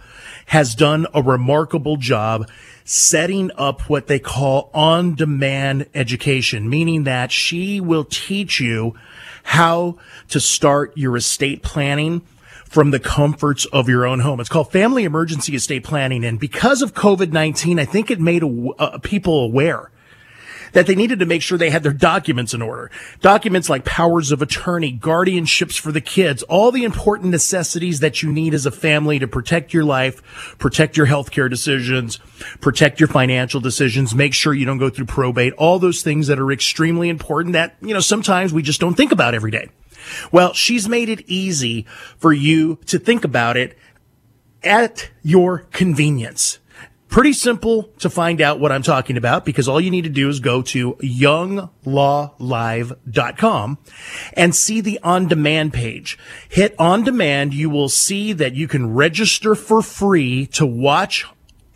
has 0.47 0.75
done 0.75 1.07
a 1.13 1.23
remarkable 1.23 1.97
job 1.97 2.49
setting 2.89 3.51
up 3.57 3.83
what 3.91 4.07
they 4.07 4.19
call 4.19 4.71
on 4.73 5.15
demand 5.15 5.87
education, 5.95 6.71
meaning 6.71 7.05
that 7.05 7.31
she 7.31 7.83
will 7.83 8.05
teach 8.05 8.61
you 8.61 8.95
how 9.43 9.99
to 10.27 10.41
start 10.41 10.97
your 10.97 11.15
estate 11.15 11.63
planning 11.63 12.23
from 12.65 12.91
the 12.91 12.99
comforts 12.99 13.67
of 13.67 13.91
your 13.91 14.07
own 14.07 14.21
home. 14.21 14.41
It's 14.41 14.49
called 14.49 14.73
Family 14.73 15.05
Emergency 15.05 15.55
Estate 15.55 15.85
Planning. 15.85 16.25
And 16.25 16.41
because 16.41 16.81
of 16.81 16.95
COVID-19, 16.95 17.79
I 17.79 17.85
think 17.85 18.11
it 18.11 18.21
made 18.21 18.43
a, 18.43 18.69
uh, 18.79 18.99
people 18.99 19.41
aware 19.41 19.91
that 20.73 20.87
they 20.87 20.95
needed 20.95 21.19
to 21.19 21.27
make 21.27 21.43
sure 21.43 21.59
they 21.59 21.71
had 21.71 21.83
their 21.83 21.93
documents 21.93 22.55
in 22.55 22.63
order. 22.63 22.91
Documents 23.21 23.69
like 23.69 23.85
powers 23.85 24.33
of 24.33 24.43
attorney, 24.43 24.99
guardianships 24.99 25.79
for 25.79 25.93
the 25.93 26.01
kids, 26.01 26.43
all 26.45 26.71
the 26.71 26.85
important 26.85 27.31
necessities 27.31 28.01
that 28.01 28.23
you 28.23 28.33
need 28.33 28.55
as 28.55 28.67
a 28.67 28.71
family 28.71 29.19
to 29.19 29.29
protect 29.29 29.73
your 29.73 29.85
life, 29.85 30.57
protect 30.59 30.97
your 30.97 31.07
healthcare 31.07 31.51
decisions, 31.51 32.19
protect 32.61 33.01
your 33.01 33.09
financial 33.09 33.61
decisions, 33.61 34.15
make 34.15 34.35
sure 34.35 34.55
you 34.55 34.67
don't 34.67 34.79
go 34.79 34.91
through 34.91 35.07
probate, 35.07 35.53
all 35.55 35.79
those 35.79 36.03
things 36.03 36.27
that 36.27 36.39
are 36.39 36.53
extremely 36.53 37.09
important 37.09 37.53
that, 37.53 37.77
you 37.81 37.95
know, 37.95 38.01
sometimes 38.01 38.53
we 38.53 38.63
just 38.63 38.81
don't 38.81 38.95
think 38.95 39.13
about 39.13 39.35
every 39.35 39.51
day. 39.51 39.69
Well, 40.33 40.53
she's 40.53 40.89
made 40.89 41.09
it 41.09 41.23
easy 41.27 41.87
for 42.19 42.33
you 42.33 42.77
to 42.87 42.99
think 42.99 43.25
about 43.25 43.57
it 43.57 43.77
at 44.63 45.11
your 45.23 45.61
convenience. 45.73 46.59
Pretty 47.19 47.33
simple 47.33 47.83
to 47.99 48.09
find 48.09 48.41
out 48.41 48.61
what 48.61 48.71
I'm 48.71 48.85
talking 48.85 49.17
about 49.17 49.45
because 49.45 49.67
all 49.67 49.81
you 49.81 49.91
need 49.91 50.05
to 50.05 50.09
do 50.09 50.29
is 50.29 50.39
go 50.39 50.63
to 50.63 50.95
younglawlive.com 51.03 53.79
and 54.35 54.55
see 54.55 54.81
the 54.81 55.01
on 55.03 55.27
demand 55.27 55.73
page. 55.73 56.17
Hit 56.49 56.77
on 56.79 57.03
demand. 57.03 57.55
You 57.55 57.71
will 57.71 57.89
see 57.89 58.33
that 58.35 58.55
you 58.55 58.69
can 58.69 58.95
register 58.95 59.57
for 59.57 59.83
free 59.83 60.47
to 60.47 60.65
watch 60.65 61.27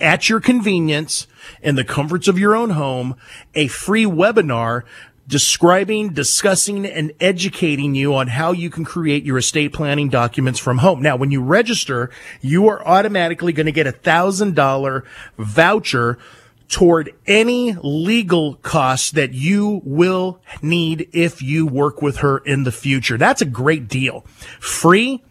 at 0.01 0.29
your 0.29 0.39
convenience 0.39 1.27
in 1.61 1.75
the 1.75 1.83
comforts 1.83 2.29
of 2.29 2.39
your 2.39 2.55
own 2.55 2.71
home 2.71 3.17
a 3.57 3.67
free 3.67 4.05
webinar 4.05 4.85
describing, 5.33 6.11
discussing, 6.11 6.85
and 6.85 7.11
educating 7.19 7.95
you 7.95 8.15
on 8.15 8.27
how 8.29 8.53
you 8.53 8.69
can 8.69 8.85
create 8.85 9.25
your 9.25 9.39
estate 9.39 9.73
planning 9.73 10.11
documents 10.11 10.61
from 10.61 10.77
home. 10.77 11.01
Now, 11.01 11.17
when 11.17 11.31
you 11.31 11.43
register, 11.43 12.11
you 12.43 12.69
are 12.69 12.87
automatically 12.87 13.55
going 13.55 13.65
to 13.65 13.73
get 13.73 13.87
a 13.87 13.93
thousand 13.93 14.55
dollar 14.55 15.05
voucher 15.39 16.19
toward 16.69 17.15
any 17.27 17.75
legal 17.83 18.57
costs 18.57 19.11
that 19.13 19.33
you 19.33 19.81
will 19.87 20.39
need 20.61 21.09
if 21.15 21.41
you 21.41 21.67
work 21.67 22.03
with 22.03 22.19
her 22.19 22.37
in 22.37 22.65
the 22.65 22.73
future. 22.73 23.17
That's 23.17 23.41
a 23.41 23.47
great 23.47 23.89
deal. 23.89 24.27
Free 24.61 25.25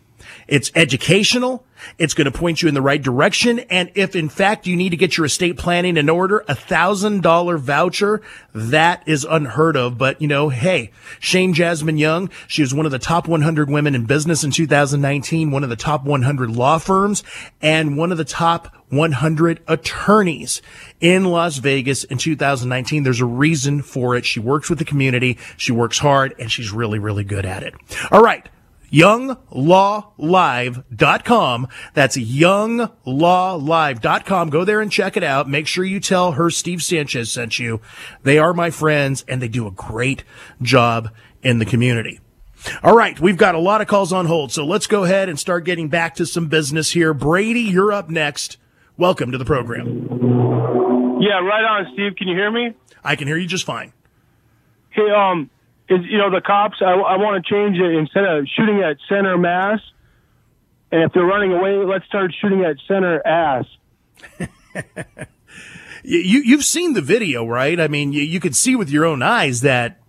It's 0.52 0.70
educational. 0.76 1.66
It's 1.98 2.14
going 2.14 2.30
to 2.30 2.38
point 2.38 2.62
you 2.62 2.68
in 2.68 2.74
the 2.74 2.82
right 2.82 3.02
direction. 3.02 3.60
And 3.60 3.90
if 3.96 4.18
in 4.18 4.28
fact 4.28 4.68
you 4.68 4.76
need 4.76 4.90
to 4.90 4.98
get 4.98 5.16
your 5.16 5.26
estate 5.26 5.58
planning 5.58 5.96
in 5.96 6.10
order, 6.10 6.44
a 6.46 6.56
thousand 6.56 7.24
dollar 7.24 7.58
voucher, 7.58 8.22
that 8.54 9.02
is 9.08 9.24
unheard 9.24 9.78
of. 9.78 9.98
But 9.98 10.22
you 10.22 10.28
know, 10.28 10.50
hey, 10.50 10.92
Shane 11.22 11.54
Jasmine 11.54 11.98
Young, 11.98 12.30
she 12.50 12.64
was 12.64 12.74
one 12.74 12.86
of 12.86 12.92
the 12.92 13.00
top 13.00 13.30
100 13.30 13.70
women 13.70 13.96
in 13.96 14.06
business 14.06 14.44
in 14.44 14.52
2019, 14.52 15.52
one 15.52 15.64
of 15.64 15.70
the 15.70 15.78
top 15.78 16.04
100 16.04 16.52
law 16.52 16.78
firms 16.80 17.24
and 17.62 17.96
one 17.96 18.12
of 18.12 18.18
the 18.18 18.26
top 18.26 18.76
100 18.90 19.62
attorneys 19.70 20.62
in 21.00 21.24
Las 21.24 21.60
Vegas 21.60 22.04
in 22.04 22.18
2019. 22.18 23.04
There's 23.04 23.22
a 23.22 23.26
reason 23.26 23.82
for 23.82 24.18
it. 24.18 24.26
She 24.26 24.42
works 24.42 24.70
with 24.70 24.80
the 24.80 24.86
community. 24.86 25.38
She 25.56 25.72
works 25.72 26.00
hard 26.00 26.36
and 26.38 26.52
she's 26.52 26.74
really, 26.74 27.00
really 27.00 27.24
good 27.24 27.46
at 27.46 27.64
it. 27.64 27.74
All 28.12 28.22
right 28.22 28.50
younglawlive.com. 28.92 31.68
That's 31.94 32.18
younglawlive.com. 32.18 34.50
Go 34.50 34.66
there 34.66 34.82
and 34.82 34.92
check 34.92 35.16
it 35.18 35.24
out. 35.24 35.50
Make 35.50 35.68
sure 35.68 35.84
you 35.84 36.00
tell 36.00 36.32
her 36.34 36.50
Steve 36.50 36.82
Sanchez 36.84 37.32
sent 37.32 37.60
you. 37.60 37.82
They 38.24 38.38
are 38.38 38.54
my 38.54 38.70
friends 38.70 39.26
and 39.28 39.42
they 39.42 39.48
do 39.48 39.66
a 39.68 39.72
great 39.72 40.24
job 40.62 41.10
in 41.42 41.58
the 41.60 41.66
community. 41.66 42.20
All 42.84 42.96
right, 42.96 43.20
we've 43.20 43.38
got 43.38 43.56
a 43.56 43.60
lot 43.60 43.82
of 43.82 43.88
calls 43.88 44.14
on 44.14 44.28
hold, 44.28 44.52
so 44.52 44.64
let's 44.66 44.86
go 44.86 45.04
ahead 45.04 45.30
and 45.30 45.40
start 45.40 45.66
getting 45.66 45.90
back 45.90 46.14
to 46.16 46.28
some 46.28 46.48
business 46.48 46.92
here. 46.92 47.12
Brady, 47.14 47.62
you're 47.62 47.92
up 47.92 48.10
next. 48.10 48.58
Welcome 48.98 49.32
to 49.32 49.40
the 49.40 49.46
program. 49.46 51.18
Yeah, 51.20 51.40
right 51.40 51.64
on, 51.64 51.88
Steve. 51.94 52.16
Can 52.16 52.28
you 52.28 52.36
hear 52.36 52.52
me? 52.52 52.76
I 53.04 53.16
can 53.16 53.28
hear 53.28 53.38
you 53.38 53.48
just 53.48 53.66
fine. 53.66 53.94
Hey, 54.92 55.10
um, 55.10 55.50
is 55.92 56.06
you 56.10 56.18
know 56.18 56.32
the 56.32 56.42
cops. 56.42 56.78
I, 56.82 56.92
I 56.92 57.18
want 57.18 57.44
to 57.44 57.54
change 57.54 57.78
it 57.78 57.94
instead 57.94 58.26
of 58.26 58.48
shooting 58.56 58.82
at 58.82 58.98
center 59.10 59.38
mass, 59.38 59.80
and 60.92 61.04
if 61.04 61.14
they're 61.14 61.26
running 61.26 61.54
away, 61.54 61.76
let's 61.78 62.06
start 62.06 62.34
shooting 62.42 62.64
at 62.64 62.78
center 62.88 63.26
ass. 63.26 63.66
you 66.04 66.42
you've 66.44 66.66
seen 66.66 66.94
the 66.94 67.02
video, 67.02 67.46
right? 67.46 67.80
I 67.80 67.88
mean, 67.88 68.14
you, 68.14 68.22
you 68.22 68.40
can 68.40 68.54
see 68.54 68.76
with 68.76 68.90
your 68.90 69.06
own 69.06 69.22
eyes 69.22 69.62
that 69.62 70.02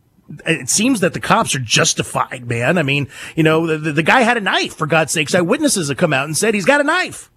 it 0.46 0.68
seems 0.68 1.00
that 1.00 1.12
the 1.12 1.20
cops 1.20 1.54
are 1.54 1.60
justified, 1.60 2.48
man. 2.48 2.78
I 2.78 2.82
mean, 2.82 3.08
you 3.36 3.42
know, 3.42 3.66
the, 3.66 3.78
the, 3.78 3.92
the 3.92 4.02
guy 4.02 4.22
had 4.22 4.36
a 4.36 4.40
knife, 4.40 4.74
for 4.74 4.86
God's 4.86 5.12
sakes. 5.12 5.34
Eyewitnesses 5.34 5.88
have 5.88 5.98
come 5.98 6.12
out 6.12 6.24
and 6.24 6.36
said 6.36 6.54
he's 6.54 6.64
got 6.64 6.80
a 6.80 6.84
knife. 6.84 7.30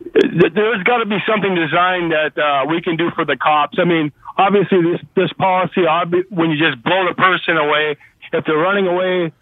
There's 0.00 0.82
got 0.84 0.98
to 0.98 1.06
be 1.06 1.18
something 1.28 1.54
designed 1.54 2.12
that 2.12 2.38
uh, 2.38 2.66
we 2.68 2.80
can 2.80 2.96
do 2.96 3.10
for 3.14 3.24
the 3.24 3.36
cops. 3.36 3.78
I 3.78 3.84
mean, 3.84 4.12
obviously 4.36 4.82
this 4.82 5.00
this 5.14 5.32
policy 5.34 5.82
when 6.30 6.50
you 6.50 6.58
just 6.58 6.82
blow 6.82 7.06
the 7.08 7.14
person 7.14 7.56
away 7.56 7.96
if 8.32 8.44
they're 8.44 8.56
running 8.56 8.86
away 8.86 9.32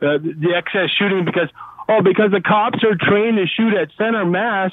uh, 0.00 0.18
the 0.18 0.54
excess 0.56 0.90
shooting 0.98 1.24
because 1.24 1.48
oh 1.88 2.02
because 2.02 2.30
the 2.30 2.40
cops 2.40 2.82
are 2.84 2.96
trained 2.96 3.36
to 3.36 3.46
shoot 3.46 3.74
at 3.74 3.88
center 3.98 4.24
mass 4.24 4.72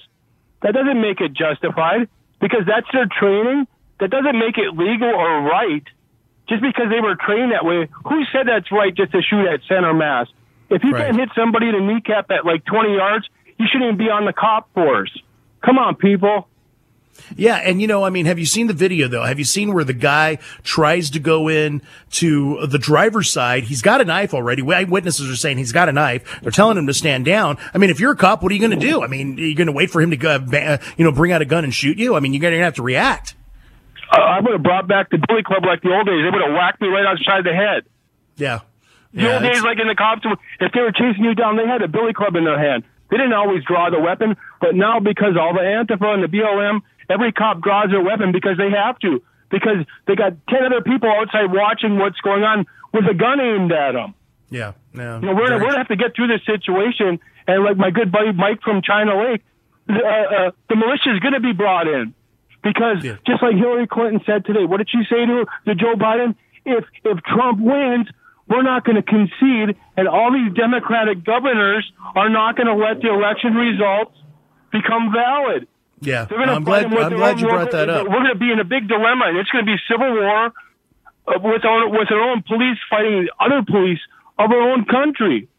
that 0.62 0.74
doesn't 0.74 1.00
make 1.00 1.22
it 1.22 1.34
justified 1.34 2.10
because 2.40 2.66
that's 2.66 2.88
their 2.92 3.06
training. 3.06 3.68
That 4.00 4.10
doesn't 4.10 4.38
make 4.38 4.58
it 4.58 4.76
legal 4.76 5.08
or 5.10 5.42
right. 5.42 5.84
Just 6.50 6.62
because 6.62 6.90
they 6.90 7.00
were 7.00 7.16
trained 7.16 7.52
that 7.52 7.66
way 7.66 7.88
who 8.04 8.24
said 8.32 8.48
that's 8.48 8.72
right 8.72 8.94
just 8.94 9.12
to 9.12 9.22
shoot 9.22 9.48
at 9.48 9.62
center 9.68 9.94
mass? 9.94 10.28
If 10.70 10.84
you 10.84 10.92
right. 10.92 11.08
can 11.08 11.20
hit 11.20 11.30
somebody 11.36 11.70
in 11.70 11.74
the 11.74 11.94
kneecap 11.94 12.30
at 12.32 12.46
like 12.46 12.66
20 12.66 12.96
yards 12.96 13.28
you 13.58 13.68
shouldn't 13.72 13.94
even 13.94 13.98
be 13.98 14.10
on 14.10 14.26
the 14.26 14.34
cop 14.34 14.74
force. 14.74 15.16
Come 15.64 15.78
on 15.78 15.96
people 15.96 16.48
yeah, 17.36 17.56
and 17.56 17.82
you 17.82 17.88
know, 17.88 18.04
I 18.04 18.10
mean, 18.10 18.26
have 18.26 18.40
you 18.40 18.46
seen 18.46 18.68
the 18.68 18.74
video 18.74 19.08
though? 19.08 19.24
Have 19.24 19.40
you 19.40 19.46
seen 19.46 19.74
where 19.74 19.84
the 19.84 19.94
guy 19.94 20.38
tries 20.64 21.10
to 21.12 21.20
go 21.20 21.48
in 21.48 21.82
to 22.12 22.66
the 22.68 22.78
driver's 22.78 23.32
side? 23.32 23.64
He's 23.64 23.82
got 23.82 24.02
a 24.02 24.06
knife 24.06 24.34
already. 24.34 24.62
Witnesses 24.62 25.30
are 25.30 25.36
saying 25.36 25.58
he's 25.58 25.72
got 25.72 25.90
a 25.90 25.92
knife. 25.92 26.42
They're 26.42 26.52
telling 26.52 26.78
him 26.78 26.88
to 26.88 26.94
stand 26.94 27.26
down. 27.26 27.58
I 27.74 27.78
mean, 27.78 27.90
if 27.90 28.00
you're 28.00 28.12
a 28.12 28.16
cop, 28.16 28.44
what 28.44 28.52
are 28.52 28.56
you 28.56 28.62
going 28.66 28.80
to 28.80 28.86
do? 28.86 29.04
I 29.04 29.08
mean, 29.08 29.38
you're 29.38 29.56
going 29.56 29.68
to 29.68 29.74
wait 29.74 29.90
for 29.90 30.02
him 30.02 30.12
to 30.12 30.18
go, 30.18 30.36
you 30.98 31.06
know, 31.06 31.12
bring 31.12 31.32
out 31.32 31.42
a 31.42 31.46
gun 31.46 31.64
and 31.64 31.74
shoot 31.74 31.98
you? 31.98 32.16
I 32.16 32.20
mean, 32.20 32.34
you're 32.34 32.42
going 32.42 32.54
to 32.54 32.64
have 32.64 32.76
to 32.76 32.84
react. 32.84 33.36
Uh, 34.12 34.22
I 34.22 34.40
would 34.40 34.54
have 34.54 34.64
brought 34.64 34.88
back 34.88 35.10
the 35.10 35.18
bully 35.18 35.44
club 35.44 35.64
like 35.66 35.82
the 35.82 35.92
old 35.92 36.06
days. 36.06 36.24
They 36.24 36.30
would 36.30 36.46
have 36.46 36.54
whacked 36.54 36.80
me 36.80 36.88
right 36.88 37.06
outside 37.06 37.44
the 37.44 37.54
head. 37.54 37.84
Yeah. 38.38 38.60
The 39.14 39.24
yeah, 39.24 39.34
old 39.34 39.44
days, 39.44 39.64
like 39.64 39.80
in 39.80 39.88
the 39.88 39.96
cops, 39.96 40.22
if 40.60 40.72
they 40.74 40.82
were 40.82 40.92
chasing 40.92 41.24
you 41.24 41.34
down, 41.34 41.58
they 41.58 41.66
had 41.66 41.82
a 41.82 41.88
billy 41.88 42.14
club 42.14 42.36
in 42.36 42.44
their 42.44 42.60
hand. 42.60 42.84
They 43.10 43.18
didn't 43.18 43.34
always 43.34 43.64
draw 43.64 43.90
the 43.90 44.00
weapon, 44.00 44.36
but 44.60 44.76
now 44.76 45.00
because 45.00 45.38
all 45.40 45.54
the 45.54 45.62
Antifa 45.62 46.14
and 46.14 46.24
the 46.24 46.28
BLM 46.28 46.82
Every 47.10 47.32
cop 47.32 47.62
draws 47.62 47.90
their 47.90 48.04
weapon 48.04 48.32
because 48.32 48.58
they 48.58 48.72
have 48.72 48.98
to, 49.00 49.22
because 49.50 49.86
they 50.08 50.16
got 50.16 50.34
10 50.50 50.66
other 50.66 50.82
people 50.82 51.10
outside 51.10 51.52
watching 51.52 51.98
what's 51.98 52.20
going 52.22 52.44
on 52.44 52.66
with 52.94 53.06
a 53.10 53.14
gun 53.14 53.40
aimed 53.40 53.72
at 53.72 53.94
them. 53.94 54.14
Yeah, 54.50 54.74
yeah. 54.94 55.20
You 55.20 55.28
know, 55.28 55.34
we're, 55.34 55.52
we're 55.54 55.60
going 55.60 55.72
to 55.72 55.78
have 55.78 55.88
to 55.90 55.96
get 55.96 56.16
through 56.16 56.28
this 56.28 56.46
situation. 56.46 57.20
And 57.48 57.64
like 57.64 57.78
my 57.78 57.92
good 57.92 58.12
buddy 58.12 58.32
Mike 58.32 58.62
from 58.62 58.82
China 58.82 59.18
Lake, 59.18 59.42
uh, 59.90 59.94
uh, 59.94 60.52
the 60.70 60.76
militia 60.76 61.14
is 61.14 61.20
going 61.20 61.34
to 61.34 61.40
be 61.40 61.54
brought 61.54 61.88
in 61.88 62.14
because 62.64 63.04
yeah. 63.04 63.18
just 63.28 63.44
like 63.44 63.56
Hillary 63.56 63.88
Clinton 63.88 64.22
said 64.26 64.46
today, 64.46 64.66
what 64.66 64.78
did 64.78 64.90
she 64.90 65.04
say 65.10 65.26
to, 65.26 65.46
to 65.66 65.76
Joe 65.76 65.94
Biden? 65.96 66.36
If, 66.66 66.84
if 67.04 67.22
Trump 67.24 67.60
wins, 67.60 68.08
we're 68.48 68.64
not 68.64 68.86
going 68.86 68.96
to 68.96 69.04
concede, 69.04 69.78
and 69.98 70.08
all 70.08 70.32
these 70.32 70.54
Democratic 70.54 71.24
governors 71.24 71.90
are 72.16 72.30
not 72.30 72.56
going 72.56 72.68
to 72.68 72.76
let 72.76 73.02
the 73.02 73.10
election 73.10 73.54
results 73.54 74.18
become 74.72 75.14
valid. 75.14 75.68
Yeah, 76.06 76.28
I'm 76.30 76.64
glad. 76.64 76.86
I'm 76.86 77.16
glad 77.16 77.40
you 77.40 77.48
brought 77.48 77.72
that 77.72 77.90
up. 77.90 78.08
We're 78.08 78.20
going 78.20 78.34
to 78.34 78.40
be 78.40 78.52
in 78.52 78.60
a 78.60 78.64
big 78.64 78.88
dilemma, 78.88 79.26
and 79.28 79.38
it's 79.38 79.50
going 79.50 79.66
to 79.66 79.72
be 79.72 79.78
civil 79.90 80.14
war 80.14 80.46
uh, 81.28 81.40
with 81.42 81.66
our 81.66 81.90
with 81.90 82.12
our 82.12 82.22
own 82.32 82.44
police 82.44 82.78
fighting 82.90 83.28
other 83.40 83.64
police 83.64 84.00
of 84.38 84.52
our 84.52 84.72
own 84.72 84.86
country. 84.86 85.50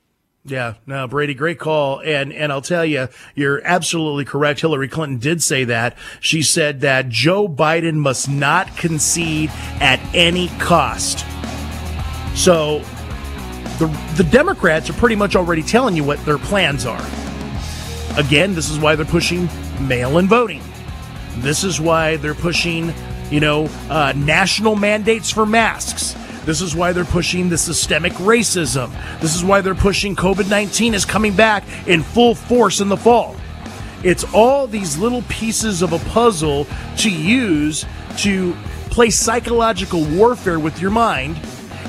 Yeah, 0.48 0.74
no, 0.87 1.09
Brady, 1.09 1.35
great 1.35 1.59
call. 1.59 2.00
And, 2.00 2.32
and 2.32 2.52
I'll 2.52 2.62
tell 2.62 2.85
you, 2.85 3.09
you're 3.35 3.61
absolutely 3.64 4.24
correct. 4.24 4.61
Hillary 4.61 4.87
Clinton 4.87 5.18
did 5.18 5.42
say 5.42 5.64
that. 5.64 5.98
She 6.20 6.42
said 6.42 6.82
that 6.82 7.09
Joe 7.09 7.48
Biden 7.48 7.94
must 7.94 8.28
not 8.28 8.76
concede 8.76 9.50
at 9.80 9.98
any 10.14 10.46
cost. 10.61 11.26
So 12.37 12.78
the, 13.80 13.87
the 14.16 14.28
Democrats 14.30 14.88
are 14.88 14.92
pretty 14.92 15.16
much 15.16 15.35
already 15.35 15.62
telling 15.62 15.96
you 15.96 16.04
what 16.04 16.24
their 16.24 16.38
plans 16.38 16.87
are. 16.87 17.04
Again, 18.16 18.55
this 18.55 18.70
is 18.70 18.79
why 18.79 18.96
they're 18.96 19.05
pushing 19.05 19.48
mail 19.81 20.18
in 20.18 20.26
voting. 20.26 20.62
This 21.38 21.64
is 21.64 21.81
why 21.81 22.16
they're 22.16 22.35
pushing, 22.35 22.94
you 23.31 23.40
know, 23.40 23.68
uh, 23.90 24.14
national 24.16 24.74
mandates 24.74 25.31
for 25.31 25.44
masks. 25.44 26.14
This 26.46 26.62
is 26.62 26.74
why 26.74 26.92
they're 26.92 27.05
pushing 27.05 27.48
the 27.48 27.59
systemic 27.59 28.12
racism. 28.14 28.90
This 29.20 29.35
is 29.35 29.44
why 29.44 29.61
they're 29.61 29.74
pushing 29.74 30.16
COVID 30.16 30.48
19 30.48 30.94
is 30.94 31.05
coming 31.05 31.35
back 31.35 31.64
in 31.87 32.02
full 32.02 32.35
force 32.35 32.81
in 32.81 32.88
the 32.88 32.96
fall. 32.96 33.37
It's 34.02 34.24
all 34.33 34.66
these 34.66 34.96
little 34.96 35.22
pieces 35.22 35.83
of 35.83 35.92
a 35.92 35.98
puzzle 36.11 36.66
to 36.98 37.11
use 37.11 37.85
to 38.18 38.55
play 38.90 39.11
psychological 39.11 40.05
warfare 40.05 40.59
with 40.59 40.81
your 40.81 40.90
mind 40.90 41.37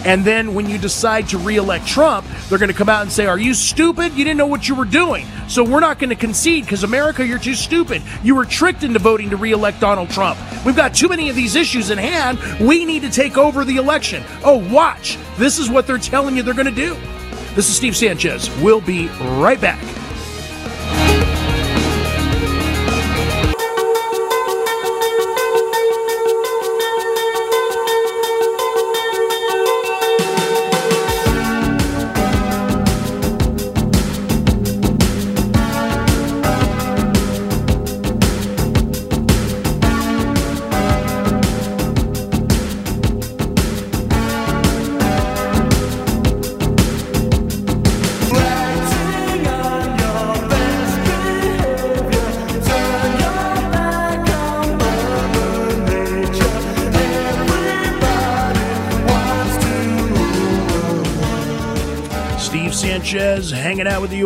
and 0.05 0.23
then 0.25 0.53
when 0.53 0.69
you 0.69 0.77
decide 0.77 1.29
to 1.29 1.37
re-elect 1.37 1.87
Trump, 1.87 2.25
they're 2.49 2.57
going 2.57 2.71
to 2.71 2.77
come 2.77 2.89
out 2.89 3.01
and 3.01 3.11
say, 3.11 3.25
"Are 3.25 3.37
you 3.37 3.53
stupid? 3.53 4.13
You 4.13 4.23
didn't 4.23 4.37
know 4.37 4.47
what 4.47 4.67
you 4.67 4.75
were 4.75 4.85
doing." 4.85 5.25
So 5.47 5.63
we're 5.63 5.79
not 5.79 5.99
going 5.99 6.09
to 6.09 6.15
concede 6.15 6.65
because 6.65 6.83
America, 6.83 7.25
you're 7.25 7.39
too 7.39 7.55
stupid. 7.55 8.01
You 8.23 8.35
were 8.35 8.45
tricked 8.45 8.83
into 8.83 8.99
voting 8.99 9.29
to 9.29 9.37
re-elect 9.37 9.79
Donald 9.79 10.09
Trump. 10.09 10.37
We've 10.65 10.75
got 10.75 10.93
too 10.93 11.07
many 11.07 11.29
of 11.29 11.35
these 11.35 11.55
issues 11.55 11.89
in 11.89 11.97
hand. 11.97 12.39
We 12.59 12.85
need 12.85 13.01
to 13.03 13.09
take 13.09 13.37
over 13.37 13.63
the 13.63 13.77
election. 13.77 14.23
Oh, 14.43 14.57
watch. 14.71 15.17
This 15.37 15.59
is 15.59 15.69
what 15.69 15.87
they're 15.87 15.97
telling 15.97 16.35
you 16.35 16.43
they're 16.43 16.53
going 16.53 16.65
to 16.65 16.71
do. 16.71 16.95
This 17.55 17.69
is 17.69 17.75
Steve 17.75 17.95
Sanchez. 17.95 18.49
We'll 18.61 18.81
be 18.81 19.07
right 19.39 19.59
back. 19.59 19.96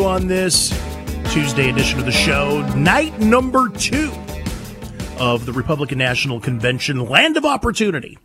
You 0.02 0.08
on 0.08 0.28
this 0.28 0.70
Tuesday 1.32 1.70
edition 1.70 2.00
of 2.00 2.06
the 2.06 2.12
show, 2.12 2.62
night 2.76 3.20
number 3.20 3.70
two 3.70 4.12
of 5.20 5.46
the 5.46 5.54
Republican 5.54 5.98
National 5.98 6.40
Convention. 6.40 7.08
Land 7.08 7.38
of 7.38 7.46
Opportunity 7.46 8.18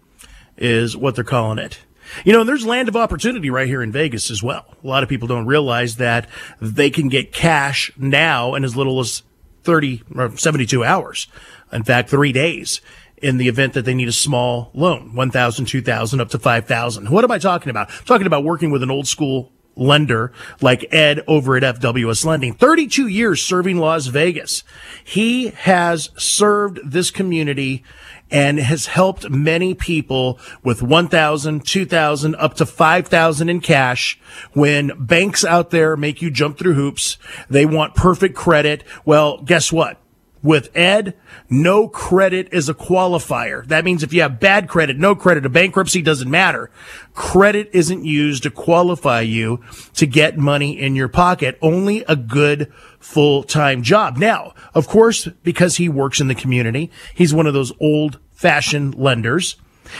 is 0.57 0.97
what 0.97 1.15
they're 1.15 1.25
calling 1.25 1.59
it. 1.59 1.81
You 2.25 2.33
know, 2.33 2.45
there's 2.45 2.65
land 2.65 2.89
of 2.89 2.97
opportunity 2.97 3.51
right 3.51 3.67
here 3.67 3.83
in 3.83 3.93
Vegas 3.93 4.31
as 4.31 4.43
well. 4.43 4.65
A 4.83 4.87
lot 4.87 5.03
of 5.03 5.09
people 5.09 5.29
don't 5.29 5.45
realize 5.47 5.97
that 5.97 6.29
they 6.61 6.89
can 6.89 7.09
get 7.09 7.33
cash 7.33 7.91
now 7.97 8.55
in 8.55 8.65
as 8.65 8.77
little 8.77 8.99
as 9.01 9.23
30 9.65 10.03
or 10.15 10.37
72 10.37 10.83
hours. 10.83 11.27
In 11.73 11.85
fact, 11.85 12.09
three 12.09 12.33
days 12.33 12.81
in 13.19 13.37
the 13.37 13.49
event 13.49 13.75
that 13.75 13.85
they 13.85 13.95
need 13.95 14.09
a 14.09 14.13
small 14.13 14.71
loan, 14.73 15.15
1,000, 15.15 15.67
2,000, 15.67 16.21
up 16.21 16.31
to 16.31 16.39
5,000. 16.39 17.11
What 17.11 17.25
am 17.25 17.31
I 17.31 17.39
talking 17.39 17.71
about? 17.71 17.91
I'm 17.91 18.05
talking 18.05 18.27
about 18.27 18.45
working 18.45 18.71
with 18.71 18.83
an 18.83 18.91
old 18.91 19.07
school 19.07 19.53
lender 19.77 20.33
like 20.61 20.93
Ed 20.93 21.23
over 21.29 21.57
at 21.57 21.63
FWS 21.63 22.25
Lending. 22.25 22.55
32 22.55 23.07
years 23.07 23.43
serving 23.43 23.77
Las 23.77 24.07
Vegas. 24.07 24.65
He 25.05 25.49
has 25.49 26.11
served 26.17 26.81
this 26.85 27.11
community 27.11 27.85
and 28.31 28.59
has 28.59 28.87
helped 28.87 29.31
many 29.31 29.75
people 29.75 30.39
with 30.63 30.83
1,000, 30.83 31.65
2,000, 31.65 32.35
up 32.37 32.55
to 32.55 32.67
5,000 32.67 33.49
in 33.49 33.61
cash. 33.61 34.19
When 34.53 34.93
banks 34.99 35.45
out 35.45 35.71
there 35.71 35.97
make 35.97 36.21
you 36.21 36.31
jump 36.31 36.59
through 36.59 36.75
hoops, 36.75 37.19
they 37.49 37.67
want 37.67 37.95
perfect 37.95 38.35
credit. 38.35 38.83
Well, 39.05 39.39
guess 39.43 39.73
what? 39.73 40.01
With 40.47 40.71
Ed, 40.77 41.17
no 41.51 41.89
credit 41.89 42.51
is 42.53 42.69
a 42.69 42.75
qualifier. 42.75 43.67
That 43.67 43.85
means 43.85 44.05
if 44.05 44.13
you 44.13 44.23
have 44.23 44.39
bad 44.39 44.69
credit, 44.69 44.97
no 44.97 45.17
credit, 45.17 45.45
a 45.45 45.49
bankruptcy 45.49 46.03
doesn't 46.03 46.31
matter. 46.31 46.71
Credit 47.15 47.69
isn't 47.73 48.05
used 48.05 48.45
to 48.45 48.51
qualify 48.53 49.23
you 49.23 49.61
to 49.95 50.07
get 50.07 50.39
money 50.39 50.79
in 50.81 50.95
your 50.95 51.09
pocket. 51.09 51.59
Only 51.61 52.05
a 52.07 52.15
good 52.15 52.73
full-time 53.01 53.83
job. 53.83 54.19
Now, 54.19 54.55
of 54.73 54.87
course, 54.87 55.27
because 55.43 55.79
he 55.79 55.89
works 55.89 56.21
in 56.21 56.29
the 56.29 56.35
community, 56.37 56.93
he's 57.13 57.35
one 57.35 57.49
of 57.49 57.55
those 57.55 57.73
old 57.81 58.21
fashioned 58.31 58.95
lenders. 58.95 59.57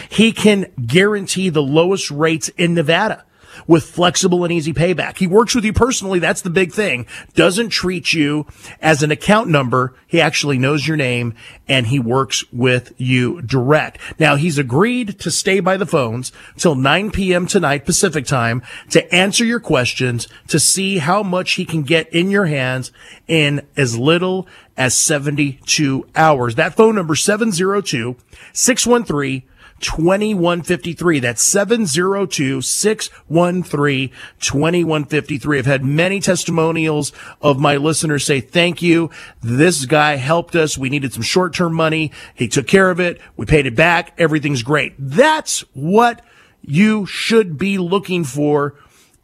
He 0.09 0.31
can 0.31 0.73
guarantee 0.87 1.49
the 1.49 1.61
lowest 1.61 2.09
rates 2.09 2.51
in 2.51 2.75
Nevada 2.75 3.25
with 3.67 3.85
flexible 3.85 4.45
and 4.45 4.53
easy 4.53 4.73
payback. 4.73 5.19
He 5.19 5.27
works 5.27 5.55
with 5.55 5.65
you 5.65 5.73
personally. 5.73 6.19
That's 6.19 6.43
the 6.43 6.51
big 6.51 6.73
thing. 6.73 7.07
Doesn't 7.35 7.71
treat 7.71 8.13
you 8.13 8.47
as 8.81 9.03
an 9.03 9.11
account 9.11 9.49
number. 9.49 9.95
He 10.07 10.21
actually 10.21 10.59
knows 10.59 10.87
your 10.87 10.97
name 10.97 11.35
and 11.69 11.87
he 11.87 11.99
works 11.99 12.45
with 12.53 12.93
you 12.97 13.43
direct. 13.43 13.99
Now 14.19 14.37
he's 14.37 14.59
agreed 14.59 15.19
to 15.21 15.31
stay 15.31 15.61
by 15.61 15.77
the 15.77 15.87
phones 15.87 16.33
till 16.57 16.75
9 16.75 17.11
p.m. 17.11 17.47
tonight 17.47 17.85
Pacific 17.85 18.27
time 18.27 18.63
to 18.91 19.15
answer 19.15 19.45
your 19.45 19.61
questions 19.61 20.29
to 20.49 20.59
see 20.61 20.99
how 20.99 21.23
much 21.23 21.53
he 21.53 21.65
can 21.65 21.83
get 21.83 22.13
in 22.13 22.31
your 22.31 22.47
hands 22.47 22.93
in 23.27 23.67
as 23.77 23.99
little 23.99 24.47
as 24.77 24.95
72 24.95 26.07
hours. 26.15 26.55
That 26.55 26.75
phone 26.75 26.95
number 26.95 27.15
702 27.15 28.17
613 28.53 29.43
2153. 29.81 31.21
That's 31.21 31.43
702 31.43 32.63
613 32.63 34.11
2153. 34.41 35.59
I've 35.59 35.67
had 35.67 35.85
many 35.85 36.21
testimonials 36.21 37.13
of 37.43 37.59
my 37.59 37.77
listeners 37.77 38.25
say, 38.25 38.41
thank 38.41 38.83
you. 38.83 39.11
This 39.43 39.85
guy 39.87 40.17
helped 40.17 40.55
us. 40.55 40.79
We 40.79 40.89
needed 40.89 41.13
some 41.13 41.23
short 41.23 41.55
term 41.55 41.75
money. 41.75 42.13
He 42.35 42.49
took 42.49 42.67
care 42.67 42.91
of 42.91 43.01
it. 43.01 43.21
We 43.37 43.47
paid 43.47 43.67
it 43.67 43.77
back. 43.77 44.15
Everything's 44.19 44.63
great. 44.63 44.95
That's 44.99 45.61
what 45.75 46.25
you 46.63 47.07
should 47.07 47.59
be 47.59 47.79
looking 47.79 48.25
for 48.25 48.75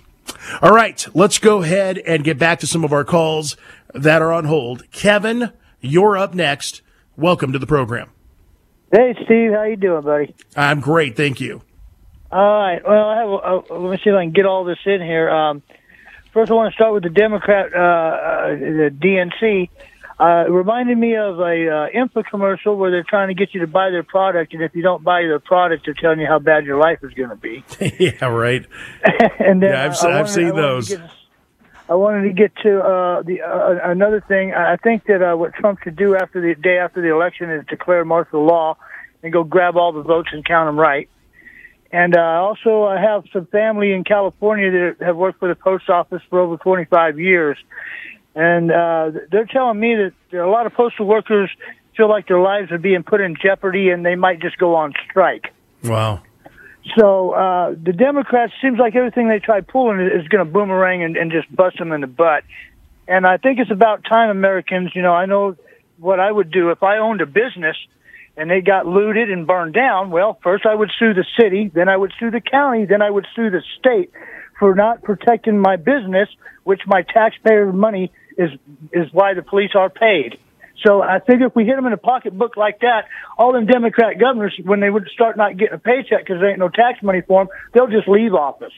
All 0.61 0.71
right, 0.71 1.05
let's 1.13 1.39
go 1.39 1.63
ahead 1.63 1.97
and 1.99 2.23
get 2.23 2.37
back 2.37 2.59
to 2.59 2.67
some 2.67 2.83
of 2.83 2.93
our 2.93 3.03
calls 3.03 3.57
that 3.93 4.21
are 4.21 4.31
on 4.31 4.45
hold. 4.45 4.89
Kevin, 4.91 5.51
you're 5.81 6.17
up 6.17 6.33
next. 6.33 6.81
Welcome 7.17 7.51
to 7.53 7.59
the 7.59 7.67
program. 7.67 8.09
Hey, 8.91 9.15
Steve, 9.25 9.51
how 9.51 9.63
you 9.63 9.75
doing, 9.75 10.03
buddy? 10.03 10.35
I'm 10.55 10.79
great, 10.79 11.15
thank 11.17 11.41
you. 11.41 11.61
All 12.31 12.59
right. 12.59 12.81
Well, 12.83 13.09
I 13.09 13.17
have, 13.17 13.29
uh, 13.29 13.75
let 13.75 13.91
me 13.91 13.97
see 14.03 14.09
if 14.09 14.15
I 14.15 14.23
can 14.23 14.31
get 14.31 14.45
all 14.47 14.63
this 14.63 14.79
in 14.85 15.01
here. 15.01 15.29
Um, 15.29 15.61
first, 16.31 16.49
I 16.49 16.55
want 16.55 16.71
to 16.71 16.75
start 16.75 16.93
with 16.93 17.03
the 17.03 17.09
Democrat, 17.09 17.71
uh, 17.75 17.77
uh, 17.77 18.47
the 18.55 18.89
DNC. 18.91 19.69
Uh, 20.23 20.45
it 20.47 20.51
reminded 20.51 20.97
me 20.97 21.17
of 21.17 21.37
a 21.41 21.89
uh, 21.91 22.23
commercial 22.29 22.77
where 22.77 22.89
they're 22.91 23.03
trying 23.03 23.27
to 23.27 23.33
get 23.33 23.53
you 23.53 23.59
to 23.59 23.67
buy 23.67 23.89
their 23.89 24.03
product, 24.03 24.53
and 24.53 24.63
if 24.63 24.73
you 24.73 24.81
don't 24.81 25.03
buy 25.03 25.19
their 25.23 25.39
product, 25.39 25.83
they're 25.83 25.93
telling 25.93 26.17
you 26.17 26.25
how 26.25 26.39
bad 26.39 26.63
your 26.63 26.79
life 26.79 26.99
is 27.03 27.11
going 27.13 27.27
to 27.27 27.35
be. 27.35 27.61
yeah, 27.99 28.27
right. 28.27 28.65
and 29.39 29.61
then 29.61 29.71
yeah, 29.71 29.83
I've, 29.83 29.97
I, 30.01 30.11
I 30.11 30.19
I've 30.21 30.29
seen 30.29 30.53
I 30.53 30.55
those. 30.55 30.87
Get, 30.87 31.01
I 31.89 31.95
wanted 31.95 32.29
to 32.29 32.33
get 32.33 32.55
to 32.63 32.79
uh, 32.79 33.21
the 33.23 33.41
uh, 33.41 33.91
another 33.91 34.21
thing. 34.25 34.53
I 34.53 34.77
think 34.77 35.03
that 35.07 35.21
uh, 35.21 35.35
what 35.35 35.55
Trump 35.55 35.79
should 35.83 35.97
do 35.97 36.15
after 36.15 36.39
the 36.39 36.55
day 36.55 36.77
after 36.77 37.01
the 37.01 37.13
election 37.13 37.51
is 37.51 37.65
declare 37.65 38.05
martial 38.05 38.45
law 38.45 38.77
and 39.23 39.33
go 39.33 39.43
grab 39.43 39.75
all 39.75 39.91
the 39.91 40.03
votes 40.03 40.29
and 40.31 40.45
count 40.45 40.69
them 40.69 40.79
right. 40.79 41.09
And 41.91 42.15
uh, 42.15 42.21
also, 42.21 42.85
I 42.85 42.97
have 42.97 43.25
some 43.33 43.45
family 43.47 43.91
in 43.91 44.05
California 44.05 44.71
that 44.71 45.05
have 45.05 45.17
worked 45.17 45.39
for 45.39 45.49
the 45.49 45.55
post 45.55 45.89
office 45.89 46.21
for 46.29 46.39
over 46.39 46.55
25 46.55 47.19
years 47.19 47.57
and 48.35 48.71
uh, 48.71 49.11
they're 49.31 49.45
telling 49.45 49.79
me 49.79 49.95
that 49.95 50.37
a 50.37 50.49
lot 50.49 50.65
of 50.65 50.73
postal 50.73 51.05
workers 51.05 51.49
feel 51.95 52.09
like 52.09 52.27
their 52.27 52.39
lives 52.39 52.71
are 52.71 52.79
being 52.79 53.03
put 53.03 53.21
in 53.21 53.35
jeopardy 53.41 53.89
and 53.89 54.05
they 54.05 54.15
might 54.15 54.41
just 54.41 54.57
go 54.57 54.75
on 54.75 54.93
strike. 55.09 55.53
Wow. 55.83 56.23
So 56.97 57.31
uh, 57.31 57.75
the 57.81 57.93
Democrats 57.93 58.53
seems 58.61 58.77
like 58.77 58.95
everything 58.95 59.29
they 59.29 59.39
try 59.39 59.61
pulling 59.61 59.99
is 60.01 60.27
going 60.27 60.45
to 60.45 60.51
boomerang 60.51 61.03
and, 61.03 61.15
and 61.15 61.31
just 61.31 61.53
bust 61.55 61.77
them 61.77 61.91
in 61.91 62.01
the 62.01 62.07
butt. 62.07 62.43
And 63.07 63.25
I 63.25 63.37
think 63.37 63.59
it's 63.59 63.71
about 63.71 64.03
time 64.03 64.29
Americans, 64.29 64.91
you 64.95 65.01
know, 65.01 65.13
I 65.13 65.25
know 65.25 65.55
what 65.97 66.19
I 66.19 66.31
would 66.31 66.51
do 66.51 66.71
if 66.71 66.83
I 66.83 66.97
owned 66.97 67.21
a 67.21 67.25
business 67.25 67.77
and 68.35 68.49
they 68.49 68.61
got 68.61 68.85
looted 68.85 69.29
and 69.29 69.45
burned 69.45 69.73
down. 69.73 70.09
Well, 70.09 70.39
first 70.43 70.65
I 70.65 70.73
would 70.73 70.91
sue 70.97 71.13
the 71.13 71.25
city, 71.39 71.71
then 71.73 71.87
I 71.87 71.95
would 71.95 72.11
sue 72.19 72.31
the 72.31 72.41
county, 72.41 72.85
then 72.85 73.01
I 73.01 73.09
would 73.09 73.27
sue 73.35 73.49
the 73.49 73.61
state 73.77 74.11
for 74.59 74.73
not 74.73 75.03
protecting 75.03 75.59
my 75.59 75.75
business, 75.75 76.29
which 76.63 76.81
my 76.87 77.03
taxpayer 77.03 77.71
money 77.71 78.11
is 78.37 78.51
is 78.91 79.11
why 79.11 79.33
the 79.33 79.41
police 79.41 79.71
are 79.75 79.89
paid. 79.89 80.37
So 80.85 81.01
I 81.01 81.19
figure 81.19 81.47
if 81.47 81.55
we 81.55 81.65
hit 81.65 81.75
them 81.75 81.85
in 81.85 81.93
a 81.93 81.97
pocketbook 81.97 82.57
like 82.57 82.81
that, 82.81 83.05
all 83.37 83.53
them 83.53 83.65
Democrat 83.65 84.19
governors, 84.19 84.59
when 84.63 84.79
they 84.79 84.89
would 84.89 85.07
start 85.13 85.37
not 85.37 85.55
getting 85.57 85.75
a 85.75 85.79
paycheck 85.79 86.19
because 86.19 86.41
there 86.41 86.49
ain't 86.49 86.59
no 86.59 86.69
tax 86.69 87.01
money 87.01 87.21
for 87.21 87.45
them, 87.45 87.53
they'll 87.73 87.87
just 87.87 88.07
leave 88.07 88.33
office. 88.33 88.73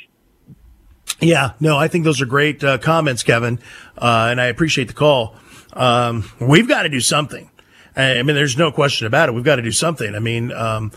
Yeah, 1.20 1.54
no, 1.60 1.78
I 1.78 1.88
think 1.88 2.04
those 2.04 2.22
are 2.22 2.26
great 2.26 2.64
uh, 2.64 2.78
comments, 2.78 3.24
Kevin, 3.24 3.60
uh, 3.98 4.28
and 4.30 4.42
I 4.42 4.46
appreciate 4.46 4.88
the 4.90 4.94
call. 4.94 5.36
Um, 5.74 6.30
we've 6.40 6.68
got 6.68 6.84
to 6.84 6.90
do 6.90 7.00
something. 7.00 7.50
I 7.96 8.22
mean, 8.24 8.36
there's 8.36 8.58
no 8.58 8.72
question 8.72 9.08
about 9.08 9.30
it. 9.30 9.32
We've 9.32 9.44
got 9.44 9.56
to 9.56 9.62
do 9.62 9.72
something. 9.72 10.16
I 10.16 10.20
mean, 10.20 10.52
um, 10.52 10.92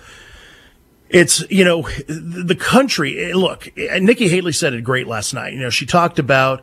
it's 1.09 1.49
you 1.49 1.65
know 1.65 1.83
the 2.09 2.57
country. 2.59 3.33
Look, 3.33 3.73
Nikki 3.77 4.29
Haley 4.29 4.53
said 4.53 4.75
it 4.75 4.83
great 4.83 5.07
last 5.07 5.33
night. 5.33 5.53
You 5.53 5.61
know, 5.61 5.71
she 5.71 5.87
talked 5.87 6.19
about 6.19 6.63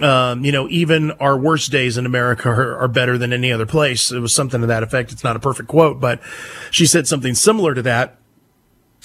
um, 0.00 0.44
you 0.44 0.52
know, 0.52 0.68
even 0.68 1.10
our 1.12 1.36
worst 1.36 1.70
days 1.70 1.98
in 1.98 2.06
America 2.06 2.48
are, 2.48 2.78
are, 2.78 2.88
better 2.88 3.18
than 3.18 3.32
any 3.32 3.52
other 3.52 3.66
place. 3.66 4.10
It 4.10 4.20
was 4.20 4.34
something 4.34 4.60
to 4.62 4.66
that 4.68 4.82
effect. 4.82 5.12
It's 5.12 5.24
not 5.24 5.36
a 5.36 5.40
perfect 5.40 5.68
quote, 5.68 6.00
but 6.00 6.20
she 6.70 6.86
said 6.86 7.06
something 7.06 7.34
similar 7.34 7.74
to 7.74 7.82
that. 7.82 8.18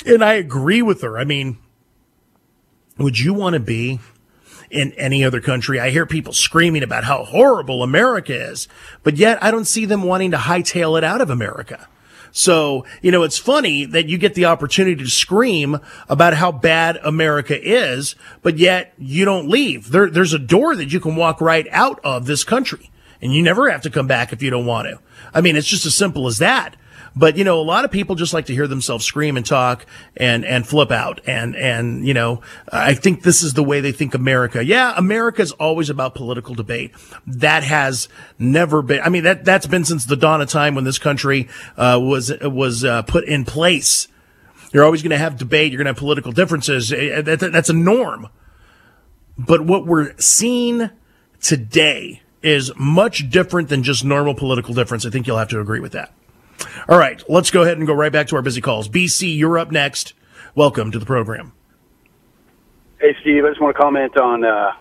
And 0.05 0.23
I 0.23 0.33
agree 0.33 0.81
with 0.81 1.01
her. 1.01 1.17
I 1.17 1.25
mean, 1.25 1.57
would 2.97 3.19
you 3.19 3.33
want 3.33 3.55
to 3.55 3.59
be 3.59 3.99
in 4.69 4.93
any 4.93 5.23
other 5.23 5.41
country? 5.41 5.79
I 5.79 5.89
hear 5.89 6.05
people 6.05 6.31
screaming 6.31 6.83
about 6.83 7.03
how 7.03 7.25
horrible 7.25 7.83
America 7.83 8.33
is, 8.33 8.67
but 9.03 9.17
yet 9.17 9.43
I 9.43 9.51
don't 9.51 9.65
see 9.65 9.85
them 9.85 10.03
wanting 10.03 10.31
to 10.31 10.37
hightail 10.37 10.97
it 10.97 11.03
out 11.03 11.19
of 11.19 11.29
America. 11.29 11.87
So, 12.31 12.85
you 13.01 13.11
know, 13.11 13.23
it's 13.23 13.37
funny 13.37 13.85
that 13.85 14.07
you 14.07 14.17
get 14.17 14.35
the 14.35 14.45
opportunity 14.45 14.95
to 15.03 15.09
scream 15.09 15.79
about 16.09 16.33
how 16.33 16.51
bad 16.51 16.97
America 17.03 17.59
is, 17.59 18.15
but 18.41 18.57
yet 18.57 18.93
you 18.97 19.25
don't 19.25 19.49
leave. 19.49 19.89
There, 19.91 20.09
there's 20.09 20.33
a 20.33 20.39
door 20.39 20.75
that 20.75 20.91
you 20.91 20.99
can 20.99 21.15
walk 21.15 21.41
right 21.41 21.67
out 21.71 21.99
of 22.03 22.25
this 22.25 22.43
country 22.43 22.91
and 23.21 23.33
you 23.33 23.41
never 23.41 23.69
have 23.69 23.81
to 23.81 23.89
come 23.89 24.07
back 24.07 24.31
if 24.31 24.41
you 24.41 24.49
don't 24.49 24.65
want 24.65 24.87
to. 24.87 24.99
I 25.33 25.41
mean, 25.41 25.55
it's 25.55 25.67
just 25.67 25.85
as 25.85 25.95
simple 25.95 26.27
as 26.27 26.37
that. 26.39 26.75
But 27.17 27.35
you 27.35 27.43
know, 27.43 27.59
a 27.59 27.63
lot 27.63 27.83
of 27.83 27.89
people 27.89 28.15
just 28.15 28.33
like 28.33 28.45
to 28.45 28.53
hear 28.53 28.67
themselves 28.67 29.03
scream 29.03 29.37
and 29.37 29.45
talk 29.45 29.87
and 30.15 30.45
and 30.45 30.67
flip 30.67 30.91
out. 30.91 31.19
And 31.25 31.55
and 31.55 32.05
you 32.05 32.13
know, 32.13 32.41
I 32.71 32.93
think 32.93 33.23
this 33.23 33.41
is 33.41 33.53
the 33.53 33.63
way 33.63 33.81
they 33.81 33.91
think 33.91 34.13
America. 34.13 34.63
Yeah, 34.63 34.93
America's 34.95 35.51
always 35.53 35.89
about 35.89 36.13
political 36.13 36.53
debate. 36.53 36.91
That 37.25 37.63
has 37.63 38.07
never 38.37 38.83
been. 38.83 39.01
I 39.01 39.09
mean, 39.09 39.23
that 39.23 39.43
that's 39.43 39.65
been 39.65 39.83
since 39.83 40.05
the 40.05 40.15
dawn 40.15 40.41
of 40.41 40.49
time 40.49 40.75
when 40.75 40.83
this 40.83 40.99
country 40.99 41.49
uh, 41.75 41.99
was 42.01 42.31
was 42.41 42.85
uh, 42.85 43.01
put 43.01 43.25
in 43.25 43.45
place. 43.45 44.07
You're 44.71 44.83
always 44.83 45.01
going 45.01 45.11
to 45.11 45.17
have 45.17 45.37
debate. 45.37 45.71
You're 45.71 45.77
going 45.77 45.85
to 45.85 45.93
have 45.93 45.99
political 45.99 46.31
differences. 46.31 46.91
Eh, 46.91 47.21
that's 47.21 47.69
a 47.69 47.73
norm. 47.73 48.27
But 49.37 49.61
what 49.61 49.87
we're 49.87 50.13
seeing 50.17 50.91
today 51.41 52.21
is 52.43 52.71
much 52.75 53.29
different 53.29 53.69
than 53.69 53.81
just 53.81 54.03
normal 54.03 54.35
political 54.35 54.73
difference. 54.73 55.05
I 55.05 55.09
think 55.09 55.25
you'll 55.25 55.37
have 55.37 55.49
to 55.49 55.59
agree 55.59 55.79
with 55.79 55.93
that. 55.93 56.13
All 56.89 56.97
right, 56.97 57.21
let's 57.29 57.51
go 57.51 57.63
ahead 57.63 57.77
and 57.77 57.85
go 57.85 57.93
right 57.93 58.11
back 58.11 58.27
to 58.27 58.35
our 58.35 58.41
busy 58.41 58.61
calls. 58.61 58.89
BC, 58.89 59.37
you're 59.37 59.57
up 59.57 59.71
next. 59.71 60.13
Welcome 60.55 60.91
to 60.91 60.99
the 60.99 61.05
program. 61.05 61.53
Hey, 62.99 63.15
Steve, 63.21 63.45
I 63.45 63.49
just 63.49 63.61
want 63.61 63.75
to 63.75 63.81
comment 63.81 64.17
on 64.17 64.43
uh, 64.43 64.71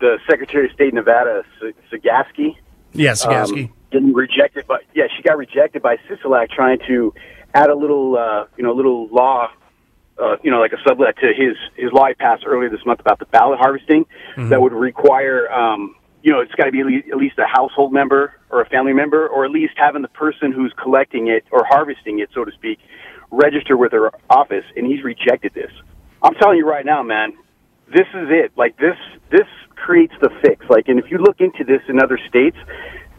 the 0.00 0.18
Secretary 0.28 0.66
of 0.66 0.72
State 0.72 0.88
of 0.88 0.94
Nevada, 0.94 1.44
Cegavske. 1.92 2.56
Yeah, 2.92 3.12
Cegavske. 3.12 3.64
Um, 3.66 3.72
getting 3.90 4.12
rejected, 4.12 4.64
but 4.66 4.82
yeah, 4.94 5.04
she 5.16 5.22
got 5.22 5.36
rejected 5.36 5.82
by 5.82 5.96
Sisolak 6.08 6.50
trying 6.50 6.80
to 6.88 7.14
add 7.54 7.70
a 7.70 7.74
little, 7.74 8.16
uh, 8.16 8.46
you 8.56 8.64
know, 8.64 8.72
little 8.72 9.06
law, 9.08 9.48
uh, 10.18 10.36
you 10.42 10.50
know, 10.50 10.60
like 10.60 10.72
a 10.72 10.82
sublet 10.86 11.16
to 11.18 11.28
his 11.28 11.56
his 11.76 11.92
law 11.92 12.06
he 12.08 12.14
passed 12.14 12.44
earlier 12.46 12.68
this 12.68 12.84
month 12.84 13.00
about 13.00 13.18
the 13.18 13.26
ballot 13.26 13.58
harvesting 13.58 14.06
mm-hmm. 14.34 14.48
that 14.48 14.60
would 14.60 14.72
require 14.72 15.50
um, 15.52 15.94
you 16.22 16.32
know, 16.32 16.40
it's 16.40 16.54
got 16.54 16.64
to 16.64 16.72
be 16.72 16.80
at 16.80 17.16
least 17.16 17.38
a 17.38 17.46
household 17.46 17.92
member 17.92 18.40
or 18.50 18.62
a 18.62 18.68
family 18.68 18.92
member, 18.92 19.28
or 19.28 19.44
at 19.44 19.50
least 19.50 19.74
having 19.76 20.02
the 20.02 20.08
person 20.08 20.52
who's 20.52 20.72
collecting 20.82 21.28
it 21.28 21.44
or 21.50 21.64
harvesting 21.68 22.18
it, 22.18 22.30
so 22.34 22.44
to 22.44 22.52
speak, 22.52 22.78
register 23.30 23.76
with 23.76 23.92
their 23.92 24.10
office. 24.30 24.64
And 24.76 24.86
he's 24.86 25.04
rejected 25.04 25.52
this. 25.54 25.70
I'm 26.22 26.34
telling 26.34 26.58
you 26.58 26.68
right 26.68 26.84
now, 26.84 27.02
man, 27.02 27.34
this 27.88 28.06
is 28.14 28.28
it. 28.30 28.52
Like 28.56 28.76
this, 28.78 28.96
this 29.30 29.46
creates 29.76 30.14
the 30.20 30.30
fix. 30.42 30.64
Like, 30.68 30.88
and 30.88 30.98
if 30.98 31.10
you 31.10 31.18
look 31.18 31.40
into 31.40 31.64
this 31.64 31.82
in 31.88 32.02
other 32.02 32.18
states, 32.28 32.56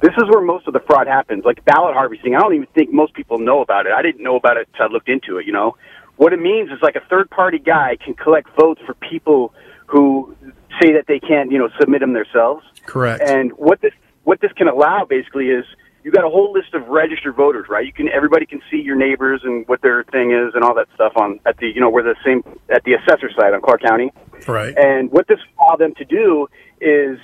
this 0.01 0.11
is 0.17 0.23
where 0.29 0.41
most 0.41 0.67
of 0.67 0.73
the 0.73 0.81
fraud 0.81 1.07
happens. 1.07 1.45
Like 1.45 1.63
ballot 1.65 1.93
harvesting, 1.93 2.35
I 2.35 2.39
don't 2.39 2.55
even 2.55 2.67
think 2.75 2.91
most 2.91 3.13
people 3.13 3.39
know 3.39 3.61
about 3.61 3.85
it. 3.85 3.93
I 3.93 4.01
didn't 4.01 4.23
know 4.23 4.35
about 4.35 4.57
it 4.57 4.67
until 4.73 4.89
I 4.89 4.91
looked 4.91 5.09
into 5.09 5.37
it. 5.37 5.45
You 5.45 5.53
know, 5.53 5.77
what 6.17 6.33
it 6.33 6.39
means 6.39 6.69
is 6.71 6.79
like 6.81 6.95
a 6.95 7.05
third 7.09 7.29
party 7.29 7.59
guy 7.59 7.97
can 8.03 8.13
collect 8.13 8.49
votes 8.59 8.81
for 8.85 8.93
people 8.95 9.53
who 9.85 10.35
say 10.81 10.93
that 10.93 11.05
they 11.07 11.19
can't, 11.19 11.51
you 11.51 11.57
know, 11.57 11.69
submit 11.79 12.01
them 12.01 12.13
themselves. 12.13 12.65
Correct. 12.85 13.21
And 13.21 13.51
what 13.53 13.81
this 13.81 13.93
what 14.23 14.41
this 14.41 14.51
can 14.53 14.67
allow 14.67 15.05
basically 15.05 15.47
is 15.47 15.65
you 16.03 16.11
got 16.11 16.23
a 16.23 16.29
whole 16.29 16.53
list 16.53 16.73
of 16.73 16.87
registered 16.87 17.35
voters, 17.35 17.67
right? 17.69 17.85
You 17.85 17.93
can 17.93 18.09
everybody 18.09 18.45
can 18.45 18.61
see 18.71 18.77
your 18.77 18.95
neighbors 18.95 19.41
and 19.43 19.67
what 19.67 19.81
their 19.81 20.03
thing 20.05 20.31
is 20.31 20.53
and 20.55 20.63
all 20.63 20.75
that 20.75 20.87
stuff 20.95 21.13
on 21.15 21.39
at 21.45 21.57
the 21.57 21.67
you 21.67 21.81
know 21.81 21.89
where 21.89 22.03
the 22.03 22.15
same 22.25 22.43
at 22.69 22.83
the 22.83 22.93
assessor 22.93 23.29
site 23.35 23.53
on 23.53 23.61
Clark 23.61 23.81
County. 23.81 24.11
Right. 24.47 24.73
And 24.77 25.11
what 25.11 25.27
this 25.27 25.39
allow 25.59 25.75
them 25.75 25.93
to 25.95 26.05
do 26.05 26.47
is 26.79 27.19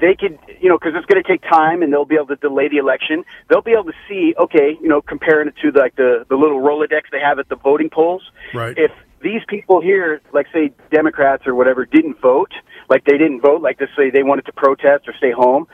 they 0.00 0.14
could, 0.14 0.38
you 0.60 0.68
know, 0.68 0.78
because 0.78 0.92
it's 0.94 1.06
going 1.06 1.22
to 1.22 1.28
take 1.28 1.42
time, 1.42 1.82
and 1.82 1.92
they'll 1.92 2.04
be 2.04 2.14
able 2.14 2.28
to 2.28 2.36
delay 2.36 2.68
the 2.68 2.76
election. 2.76 3.24
They'll 3.48 3.62
be 3.62 3.72
able 3.72 3.84
to 3.84 3.98
see, 4.08 4.34
okay, 4.38 4.78
you 4.80 4.88
know, 4.88 5.02
comparing 5.02 5.48
it 5.48 5.54
to 5.62 5.76
like 5.78 5.96
the 5.96 6.24
the 6.28 6.36
little 6.36 6.60
Rolodex 6.60 7.10
they 7.10 7.20
have 7.20 7.38
at 7.38 7.48
the 7.48 7.56
voting 7.56 7.90
polls. 7.90 8.22
Right. 8.54 8.76
If 8.76 8.92
these 9.22 9.42
people 9.48 9.80
here, 9.80 10.20
like 10.32 10.46
say 10.52 10.72
Democrats 10.90 11.46
or 11.46 11.54
whatever, 11.54 11.84
didn't 11.84 12.20
vote, 12.20 12.52
like 12.88 13.04
they 13.04 13.18
didn't 13.18 13.40
vote, 13.40 13.62
like 13.62 13.78
to 13.78 13.86
say 13.96 14.10
they 14.10 14.22
wanted 14.22 14.46
to 14.46 14.52
protest 14.52 15.08
or 15.08 15.14
stay 15.18 15.32
home, 15.32 15.66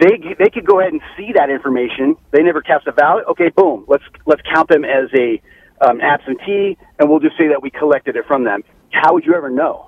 they 0.00 0.18
they 0.38 0.50
could 0.50 0.66
go 0.66 0.80
ahead 0.80 0.92
and 0.92 1.00
see 1.16 1.32
that 1.34 1.50
information. 1.50 2.16
They 2.30 2.42
never 2.42 2.60
cast 2.60 2.86
a 2.86 2.92
ballot. 2.92 3.24
Okay, 3.30 3.48
boom. 3.48 3.84
Let's 3.88 4.04
let's 4.26 4.42
count 4.42 4.68
them 4.68 4.84
as 4.84 5.08
a 5.14 5.40
um, 5.86 6.00
absentee, 6.00 6.76
and 6.98 7.08
we'll 7.08 7.20
just 7.20 7.36
say 7.38 7.48
that 7.48 7.62
we 7.62 7.70
collected 7.70 8.16
it 8.16 8.26
from 8.26 8.44
them. 8.44 8.62
How 8.90 9.14
would 9.14 9.24
you 9.24 9.34
ever 9.34 9.50
know? 9.50 9.85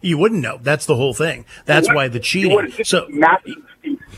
You 0.00 0.18
wouldn't 0.18 0.40
know. 0.40 0.58
That's 0.60 0.86
the 0.86 0.96
whole 0.96 1.14
thing. 1.14 1.44
That's 1.64 1.88
why 1.88 2.08
the 2.08 2.20
cheating. 2.20 2.72
So 2.84 3.08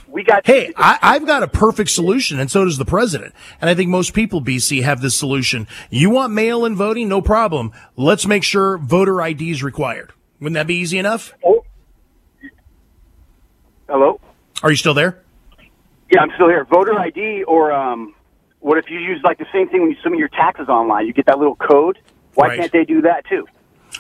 we 0.09 0.25
got. 0.25 0.47
Hey, 0.47 0.73
I, 0.77 0.99
I've 1.01 1.27
got 1.27 1.43
a 1.43 1.49
perfect 1.49 1.91
solution, 1.91 2.41
and 2.41 2.51
so 2.51 2.65
does 2.65 2.79
the 2.79 2.85
president. 2.85 3.35
And 3.61 3.69
I 3.69 3.75
think 3.75 3.91
most 3.91 4.15
people, 4.15 4.43
BC, 4.43 4.83
have 4.83 5.01
this 5.01 5.17
solution. 5.17 5.67
You 5.91 6.11
want 6.11 6.33
mail-in 6.33 6.77
voting? 6.77 7.09
No 7.09 7.21
problem. 7.21 7.73
Let's 7.97 8.27
make 8.27 8.45
sure 8.45 8.79
voter 8.79 9.21
ID 9.21 9.51
is 9.51 9.63
required. 9.63 10.13
Wouldn't 10.41 10.55
that 10.55 10.67
be 10.67 10.77
easy 10.77 10.99
enough? 10.99 11.35
Oh. 11.45 11.65
Hello. 13.89 14.21
Are 14.63 14.71
you 14.71 14.77
still 14.77 14.95
there? 14.95 15.23
Yeah, 16.11 16.21
I'm 16.21 16.31
still 16.35 16.49
here. 16.49 16.65
Voter 16.65 16.99
ID, 16.99 17.45
or 17.45 17.73
um, 17.73 18.15
what 18.61 18.79
if 18.79 18.91
you 18.91 18.99
use 18.99 19.21
like 19.25 19.39
the 19.39 19.47
same 19.53 19.69
thing 19.69 19.83
when 19.83 19.91
you 19.91 19.97
submit 20.03 20.19
your 20.19 20.29
taxes 20.29 20.69
online? 20.69 21.07
You 21.07 21.13
get 21.13 21.27
that 21.27 21.39
little 21.39 21.57
code. 21.57 21.99
Why 22.35 22.49
right. 22.49 22.61
can't 22.61 22.73
they 22.73 22.85
do 22.85 23.03
that 23.03 23.27
too? 23.27 23.47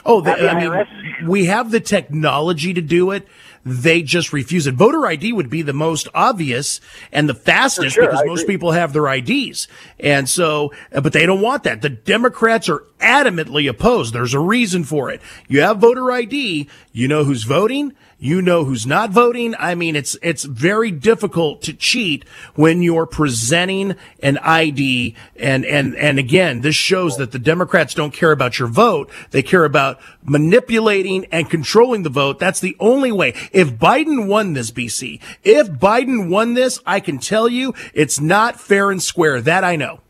Oh, 0.04 0.24
I 0.24 0.54
mean, 0.58 1.28
we 1.28 1.46
have 1.46 1.70
the 1.70 1.80
technology 1.80 2.74
to 2.74 2.80
do 2.80 3.10
it. 3.10 3.26
They 3.64 4.02
just 4.02 4.32
refuse 4.32 4.66
it. 4.66 4.74
Voter 4.74 5.06
ID 5.06 5.32
would 5.32 5.50
be 5.50 5.62
the 5.62 5.72
most 5.72 6.08
obvious 6.14 6.80
and 7.12 7.28
the 7.28 7.34
fastest 7.34 7.96
sure, 7.96 8.06
because 8.06 8.20
I 8.20 8.24
most 8.24 8.42
agree. 8.42 8.54
people 8.54 8.72
have 8.72 8.92
their 8.92 9.06
IDs. 9.12 9.68
And 10.00 10.28
so, 10.28 10.72
uh, 10.94 11.00
but 11.00 11.12
they 11.12 11.26
don't 11.26 11.42
want 11.42 11.64
that. 11.64 11.82
The 11.82 11.90
Democrats 11.90 12.68
are 12.68 12.84
adamantly 13.00 13.68
opposed. 13.68 14.14
There's 14.14 14.34
a 14.34 14.40
reason 14.40 14.84
for 14.84 15.10
it. 15.10 15.20
You 15.48 15.60
have 15.60 15.78
voter 15.78 16.10
ID. 16.10 16.68
You 16.92 17.08
know 17.08 17.24
who's 17.24 17.44
voting 17.44 17.94
you 18.18 18.42
know 18.42 18.64
who's 18.64 18.86
not 18.86 19.10
voting. 19.10 19.54
I 19.58 19.74
mean, 19.74 19.94
it's, 19.94 20.16
it's 20.22 20.42
very 20.44 20.90
difficult 20.90 21.62
to 21.62 21.72
cheat 21.72 22.26
when 22.54 22.82
you're 22.82 23.06
presenting 23.06 23.94
an 24.22 24.38
ID. 24.38 25.14
And, 25.36 25.64
and, 25.64 25.94
and 25.94 26.18
again, 26.18 26.60
this 26.60 26.74
shows 26.74 27.16
that 27.18 27.30
the 27.30 27.38
Democrats 27.38 27.94
don't 27.94 28.12
care 28.12 28.32
about 28.32 28.58
your 28.58 28.68
vote. 28.68 29.10
They 29.30 29.42
care 29.42 29.64
about 29.64 30.00
manipulating 30.24 31.26
and 31.26 31.48
controlling 31.48 32.02
the 32.02 32.10
vote. 32.10 32.40
That's 32.40 32.60
the 32.60 32.76
only 32.80 33.12
way. 33.12 33.34
If 33.52 33.74
Biden 33.74 34.26
won 34.26 34.52
this, 34.52 34.72
BC, 34.72 35.20
if 35.44 35.68
Biden 35.70 36.28
won 36.28 36.54
this, 36.54 36.80
I 36.84 36.98
can 37.00 37.18
tell 37.18 37.48
you 37.48 37.72
it's 37.94 38.20
not 38.20 38.60
fair 38.60 38.90
and 38.90 39.02
square. 39.02 39.40
That 39.40 39.62
I 39.62 39.76
know. 39.76 40.00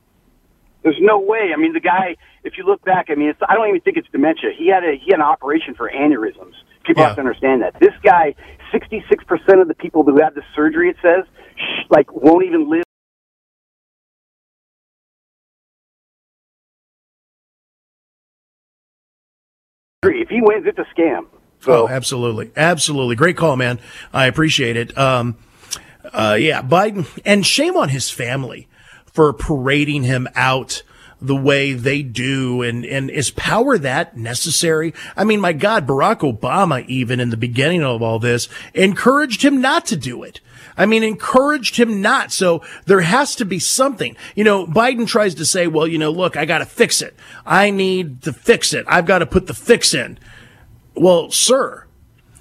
There's 0.83 0.97
no 1.01 1.19
way. 1.19 1.51
I 1.55 1.61
mean, 1.61 1.75
the 1.75 1.81
guy, 1.81 2.17
if 2.45 2.57
you 2.57 2.65
look 2.65 2.83
back, 2.85 3.09
I 3.11 3.15
mean, 3.15 3.35
I 3.47 3.55
don't 3.55 3.69
even 3.69 3.81
think 3.83 3.99
it's 3.99 4.09
dementia. 4.11 4.51
He 4.57 4.69
had 4.69 4.85
a, 4.85 4.97
he 4.97 5.11
had 5.11 5.17
an 5.17 5.27
operation 5.27 5.75
for 5.75 5.91
aneurysms. 5.91 6.55
People 6.89 7.03
yeah. 7.03 7.09
have 7.09 7.17
to 7.17 7.21
understand 7.21 7.61
that. 7.61 7.79
This 7.81 7.93
guy, 8.03 8.35
66% 8.73 9.61
of 9.61 9.69
the 9.69 9.75
people 9.75 10.05
who 10.05 10.23
have 10.23 10.35
the 10.35 10.41
surgery, 10.57 10.89
it 10.89 10.97
says, 11.03 11.25
sh- 11.55 11.85
like, 11.91 12.11
won't 12.11 12.47
even 12.47 12.71
live. 12.71 12.83
If 20.03 20.31
he 20.31 20.41
wins, 20.41 20.65
it's 20.67 20.79
a 20.79 20.87
scam. 20.99 21.27
So. 21.61 21.87
Oh, 21.87 21.89
absolutely. 21.89 22.53
Absolutely. 22.57 23.17
Great 23.17 23.37
call, 23.37 23.57
man. 23.57 23.81
I 24.15 24.27
appreciate 24.27 24.79
it. 24.79 24.97
Um, 24.97 25.37
uh, 26.11 26.39
yeah, 26.41 26.63
Biden, 26.63 27.07
and 27.27 27.45
shame 27.45 27.77
on 27.77 27.91
his 27.91 28.09
family 28.09 28.67
for 29.13 29.35
parading 29.35 30.05
him 30.05 30.27
out 30.35 30.83
the 31.21 31.37
way 31.37 31.73
they 31.73 32.03
do? 32.03 32.63
And, 32.63 32.85
and 32.85 33.11
is 33.11 33.31
power 33.31 33.79
that 33.79 34.17
necessary? 34.17 34.95
I 35.17 35.25
mean, 35.25 35.41
my 35.41 35.53
God, 35.53 35.87
Barack 35.87 36.21
Obama, 36.21 36.87
even 36.87 37.21
in 37.21 37.31
the 37.31 37.37
beginning 37.37 37.83
of 37.83 38.03
all 38.03 38.19
this, 38.19 38.49
encouraged 38.75 39.43
him 39.43 39.61
not 39.61 39.87
to 39.87 39.97
do 39.97 40.23
it. 40.23 40.41
I 40.77 40.87
mean, 40.87 41.03
encouraged 41.03 41.77
him 41.77 42.01
not. 42.01 42.31
So 42.31 42.63
there 42.87 43.01
has 43.01 43.35
to 43.37 43.45
be 43.45 43.59
something. 43.59 44.17
You 44.37 44.45
know, 44.45 44.65
Biden 44.67 45.09
tries 45.09 45.35
to 45.35 45.45
say, 45.45 45.67
well, 45.67 45.89
you 45.89 45.99
know, 45.99 46.11
look, 46.11 46.37
I 46.37 46.45
got 46.45 46.59
to 46.59 46.67
fix 46.67 47.03
it. 47.03 47.17
I 47.45 47.71
need 47.71 48.23
to 48.23 48.33
fix 48.33 48.73
it. 48.73 48.87
I've 48.89 49.07
got 49.07 49.19
to 49.19 49.27
put 49.27 49.49
the 49.49 49.55
fix 49.55 49.93
in. 49.93 50.19
Well, 50.95 51.31
sir, 51.31 51.87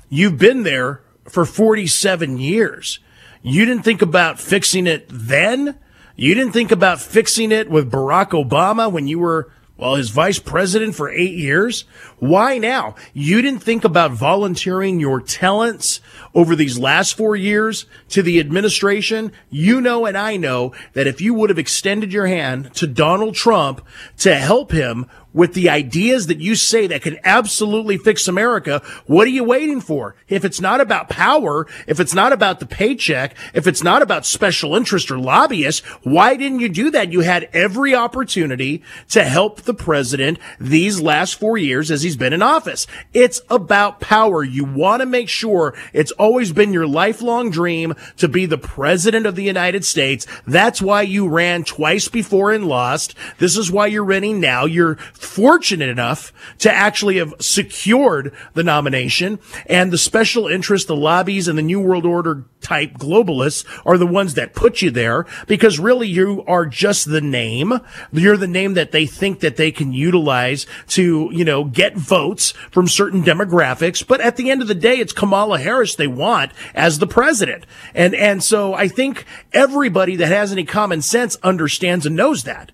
you've 0.08 0.38
been 0.38 0.64
there 0.64 1.02
for 1.28 1.46
47 1.46 2.38
years. 2.38 3.00
You 3.42 3.66
didn't 3.66 3.84
think 3.84 4.02
about 4.02 4.40
fixing 4.40 4.88
it 4.88 5.08
then? 5.10 5.80
You 6.20 6.34
didn't 6.34 6.54
think 6.54 6.72
about 6.72 7.00
fixing 7.00 7.52
it 7.52 7.70
with 7.70 7.92
Barack 7.92 8.30
Obama 8.30 8.92
when 8.92 9.08
you 9.08 9.20
were, 9.20 9.52
well, 9.78 9.94
his 9.94 10.10
vice 10.10 10.40
president 10.40 10.96
for 10.96 11.12
eight 11.12 11.36
years? 11.36 11.86
Why 12.18 12.58
now? 12.58 12.96
You 13.14 13.44
didn't 13.44 13.62
think 13.62 13.84
about 13.84 14.14
volunteering 14.14 15.00
your 15.00 15.22
talents 15.22 16.02
over 16.34 16.56
these 16.56 16.80
last 16.80 17.16
four 17.16 17.36
years 17.36 17.86
to 18.10 18.24
the 18.24 18.40
administration? 18.40 19.32
You 19.52 19.80
know, 19.80 20.08
and 20.08 20.18
I 20.18 20.38
know 20.38 20.74
that 20.94 21.06
if 21.06 21.22
you 21.22 21.36
would 21.36 21.52
have 21.52 21.60
extended 21.60 22.12
your 22.12 22.26
hand 22.26 22.74
to 22.74 22.88
Donald 22.88 23.36
Trump 23.36 23.86
to 24.18 24.34
help 24.34 24.72
him 24.72 25.06
with 25.38 25.54
the 25.54 25.70
ideas 25.70 26.26
that 26.28 26.40
you 26.40 26.56
say 26.56 26.88
that 26.88 27.04
can 27.04 27.20
absolutely 27.24 27.96
fix 27.96 28.28
America, 28.28 28.82
what 29.06 29.28
are 29.28 29.30
you 29.30 29.44
waiting 29.44 29.80
for? 29.80 30.16
If 30.28 30.44
it's 30.44 30.60
not 30.60 30.82
about 30.82 31.10
power, 31.10 31.68
if 31.86 32.00
it's 32.00 32.16
not 32.16 32.34
about 32.34 32.60
the 32.60 32.66
paycheck, 32.66 33.36
if 33.54 33.68
it's 33.68 33.84
not 33.84 34.02
about 34.02 34.26
special 34.26 34.76
interest 34.76 35.12
or 35.12 35.20
lobbyists, 35.20 35.86
why 36.02 36.36
didn't 36.36 36.60
you 36.60 36.70
do 36.70 36.90
that? 36.90 37.12
You 37.12 37.22
had 37.22 37.50
every 37.54 37.94
opportunity 37.94 38.82
to 39.10 39.24
help 39.24 39.62
the 39.62 39.76
president 39.76 40.40
these 40.60 41.00
last 41.00 41.36
four 41.36 41.56
years 41.56 41.92
as 41.92 42.02
he's 42.02 42.18
been 42.18 42.34
in 42.34 42.42
office. 42.42 42.88
It's 43.14 43.40
about 43.48 44.00
power. 44.00 44.44
You 44.44 44.66
want 44.66 45.02
to 45.02 45.06
make 45.06 45.30
sure 45.30 45.76
it's 45.94 46.12
always 46.14 46.52
been 46.52 46.74
your 46.74 46.88
lifelong 46.88 47.52
dream 47.52 47.94
to 48.18 48.28
be 48.28 48.48
the 48.48 48.58
president 48.58 49.28
of 49.28 49.36
the 49.36 49.44
United 49.44 49.86
States. 49.86 50.26
That's 50.48 50.82
why 50.82 51.04
you 51.04 51.28
ran 51.28 51.64
twice 51.64 52.08
before 52.08 52.52
and 52.52 52.66
lost. 52.66 53.14
This 53.38 53.56
is 53.56 53.72
why 53.72 53.86
you're 53.86 54.04
running 54.04 54.40
now. 54.40 54.66
You're 54.66 54.96
fortunate 55.28 55.90
enough 55.90 56.34
to 56.60 56.72
actually 56.72 57.18
have 57.18 57.34
secured 57.40 58.34
the 58.54 58.64
nomination 58.64 59.40
and 59.68 59.92
the 59.92 59.98
special 59.98 60.48
interest, 60.48 60.88
the 60.88 60.96
lobbies 60.96 61.48
and 61.48 61.58
the 61.58 61.64
New 61.64 61.80
World 61.80 62.06
Order 62.06 62.46
type 62.62 62.94
globalists 62.94 63.66
are 63.86 63.98
the 63.98 64.08
ones 64.08 64.34
that 64.34 64.54
put 64.54 64.82
you 64.82 64.90
there 64.90 65.26
because 65.48 65.80
really 65.80 66.08
you 66.08 66.44
are 66.48 66.66
just 66.66 67.10
the 67.10 67.22
name. 67.22 67.80
You're 68.12 68.38
the 68.38 68.48
name 68.48 68.74
that 68.74 68.92
they 68.92 69.06
think 69.06 69.42
that 69.42 69.58
they 69.58 69.72
can 69.72 69.94
utilize 69.94 70.66
to, 70.90 71.30
you 71.32 71.46
know, 71.46 71.64
get 71.64 71.96
votes 71.96 72.52
from 72.72 72.88
certain 72.88 73.24
demographics. 73.24 74.06
But 74.06 74.22
at 74.22 74.38
the 74.38 74.50
end 74.50 74.62
of 74.62 74.68
the 74.68 74.76
day, 74.76 74.96
it's 74.96 75.14
Kamala 75.14 75.60
Harris 75.60 75.96
they 75.96 76.08
want 76.08 76.52
as 76.74 77.00
the 77.00 77.08
president. 77.08 77.66
And, 77.94 78.16
and 78.16 78.44
so 78.44 78.74
I 78.74 78.88
think 78.88 79.26
everybody 79.54 80.16
that 80.16 80.28
has 80.28 80.52
any 80.52 80.66
common 80.66 81.02
sense 81.02 81.38
understands 81.44 82.06
and 82.06 82.16
knows 82.16 82.44
that. 82.44 82.72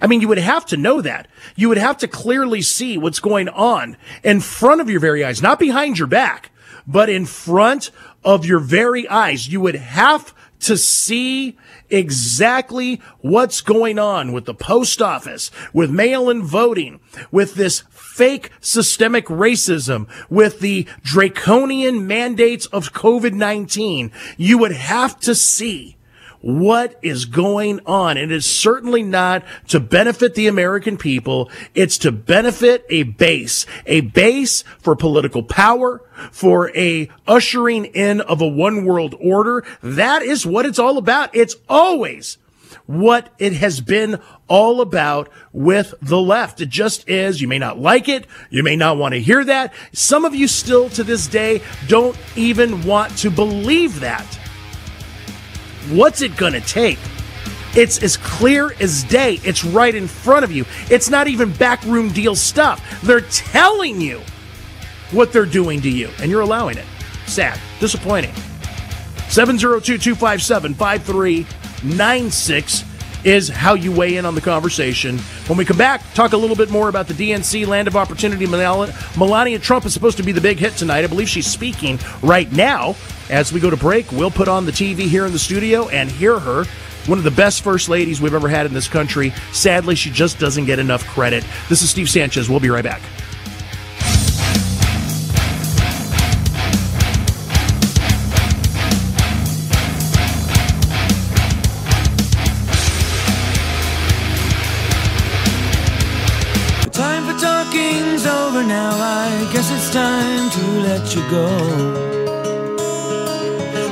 I 0.00 0.06
mean, 0.06 0.20
you 0.20 0.28
would 0.28 0.38
have 0.38 0.66
to 0.66 0.76
know 0.76 1.00
that. 1.00 1.28
You 1.56 1.68
would 1.68 1.78
have 1.78 1.98
to 1.98 2.08
clearly 2.08 2.62
see 2.62 2.98
what's 2.98 3.20
going 3.20 3.48
on 3.48 3.96
in 4.22 4.40
front 4.40 4.80
of 4.80 4.90
your 4.90 5.00
very 5.00 5.24
eyes, 5.24 5.42
not 5.42 5.58
behind 5.58 5.98
your 5.98 6.08
back, 6.08 6.50
but 6.86 7.08
in 7.08 7.26
front 7.26 7.90
of 8.24 8.44
your 8.44 8.58
very 8.58 9.08
eyes. 9.08 9.48
You 9.48 9.60
would 9.60 9.76
have 9.76 10.34
to 10.60 10.76
see 10.78 11.56
exactly 11.90 13.00
what's 13.20 13.60
going 13.60 13.98
on 13.98 14.32
with 14.32 14.46
the 14.46 14.54
post 14.54 15.02
office, 15.02 15.50
with 15.72 15.90
mail-in 15.90 16.42
voting, 16.42 17.00
with 17.30 17.54
this 17.54 17.84
fake 17.90 18.50
systemic 18.60 19.26
racism, 19.26 20.08
with 20.30 20.60
the 20.60 20.86
draconian 21.02 22.06
mandates 22.06 22.66
of 22.66 22.92
COVID-19. 22.92 24.10
You 24.36 24.58
would 24.58 24.72
have 24.72 25.20
to 25.20 25.34
see 25.34 25.96
what 26.44 26.98
is 27.00 27.24
going 27.24 27.80
on. 27.86 28.18
And 28.18 28.30
It 28.30 28.36
is 28.36 28.44
certainly 28.44 29.02
not 29.02 29.44
to 29.68 29.80
benefit 29.80 30.34
the 30.34 30.46
American 30.46 30.98
people. 30.98 31.50
It's 31.74 31.96
to 31.98 32.12
benefit 32.12 32.84
a 32.90 33.04
base, 33.04 33.64
a 33.86 34.02
base 34.02 34.62
for 34.78 34.94
political 34.94 35.42
power, 35.42 36.02
for 36.30 36.70
a 36.76 37.08
ushering 37.26 37.86
in 37.86 38.20
of 38.20 38.42
a 38.42 38.46
one 38.46 38.84
world 38.84 39.14
order. 39.18 39.64
That 39.82 40.22
is 40.22 40.44
what 40.44 40.66
it's 40.66 40.78
all 40.78 40.98
about. 40.98 41.34
It's 41.34 41.56
always 41.66 42.36
what 42.84 43.32
it 43.38 43.54
has 43.54 43.80
been 43.80 44.20
all 44.46 44.82
about 44.82 45.30
with 45.54 45.94
the 46.02 46.20
left. 46.20 46.60
It 46.60 46.68
just 46.68 47.08
is. 47.08 47.40
You 47.40 47.48
may 47.48 47.58
not 47.58 47.78
like 47.78 48.06
it. 48.06 48.26
You 48.50 48.62
may 48.62 48.76
not 48.76 48.98
want 48.98 49.14
to 49.14 49.20
hear 49.20 49.42
that. 49.44 49.72
Some 49.94 50.26
of 50.26 50.34
you 50.34 50.46
still 50.46 50.90
to 50.90 51.04
this 51.04 51.26
day 51.26 51.62
don't 51.86 52.18
even 52.36 52.84
want 52.84 53.16
to 53.18 53.30
believe 53.30 54.00
that. 54.00 54.43
What's 55.90 56.22
it 56.22 56.36
going 56.36 56.54
to 56.54 56.60
take? 56.60 56.98
It's 57.76 58.02
as 58.02 58.16
clear 58.16 58.72
as 58.80 59.04
day. 59.04 59.38
It's 59.42 59.64
right 59.64 59.94
in 59.94 60.06
front 60.06 60.44
of 60.44 60.52
you. 60.52 60.64
It's 60.90 61.10
not 61.10 61.26
even 61.26 61.52
backroom 61.52 62.12
deal 62.12 62.36
stuff. 62.36 63.02
They're 63.02 63.20
telling 63.20 64.00
you 64.00 64.22
what 65.10 65.32
they're 65.32 65.44
doing 65.44 65.82
to 65.82 65.90
you, 65.90 66.08
and 66.20 66.30
you're 66.30 66.40
allowing 66.40 66.78
it. 66.78 66.86
Sad. 67.26 67.60
Disappointing. 67.80 68.32
702 69.28 69.98
257 69.98 70.74
5396 70.74 72.93
is 73.24 73.48
how 73.48 73.74
you 73.74 73.90
weigh 73.90 74.16
in 74.16 74.26
on 74.26 74.34
the 74.34 74.40
conversation. 74.40 75.18
When 75.46 75.58
we 75.58 75.64
come 75.64 75.78
back, 75.78 76.02
talk 76.14 76.32
a 76.32 76.36
little 76.36 76.56
bit 76.56 76.70
more 76.70 76.88
about 76.88 77.08
the 77.08 77.14
DNC 77.14 77.66
Land 77.66 77.88
of 77.88 77.96
Opportunity. 77.96 78.46
Melania 78.46 79.58
Trump 79.58 79.86
is 79.86 79.94
supposed 79.94 80.16
to 80.18 80.22
be 80.22 80.32
the 80.32 80.40
big 80.40 80.58
hit 80.58 80.74
tonight. 80.74 81.04
I 81.04 81.06
believe 81.06 81.28
she's 81.28 81.46
speaking 81.46 81.98
right 82.22 82.50
now. 82.52 82.94
As 83.30 83.52
we 83.52 83.60
go 83.60 83.70
to 83.70 83.76
break, 83.76 84.12
we'll 84.12 84.30
put 84.30 84.48
on 84.48 84.66
the 84.66 84.72
TV 84.72 85.00
here 85.00 85.24
in 85.24 85.32
the 85.32 85.38
studio 85.38 85.88
and 85.88 86.10
hear 86.10 86.38
her. 86.38 86.64
One 87.06 87.18
of 87.18 87.24
the 87.24 87.30
best 87.30 87.62
first 87.62 87.88
ladies 87.88 88.20
we've 88.20 88.34
ever 88.34 88.48
had 88.48 88.66
in 88.66 88.74
this 88.74 88.88
country. 88.88 89.32
Sadly, 89.52 89.94
she 89.94 90.10
just 90.10 90.38
doesn't 90.38 90.66
get 90.66 90.78
enough 90.78 91.06
credit. 91.06 91.44
This 91.68 91.82
is 91.82 91.90
Steve 91.90 92.08
Sanchez. 92.08 92.48
We'll 92.48 92.60
be 92.60 92.70
right 92.70 92.84
back. 92.84 93.02
Now, 108.62 108.90
I 108.90 109.50
guess 109.52 109.70
it's 109.70 109.90
time 109.92 110.50
to 110.50 110.66
let 110.80 111.14
you 111.14 111.22
go. 111.30 111.48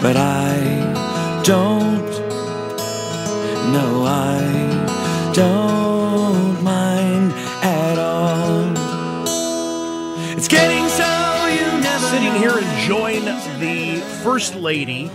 But 0.01 0.17
I 0.17 1.43
don't, 1.45 2.09
no, 3.73 4.05
I 4.05 5.33
don't 5.35 6.63
mind 6.63 7.33
at 7.63 7.99
all. 7.99 8.73
It's 10.37 10.49
getting 10.49 10.89
so 10.89 11.47
you 11.47 11.81
never. 11.81 12.07
Sitting 12.07 12.35
here 12.35 12.59
enjoying 12.59 13.25
the 13.25 14.01
First 14.23 14.55
Lady 14.55 15.11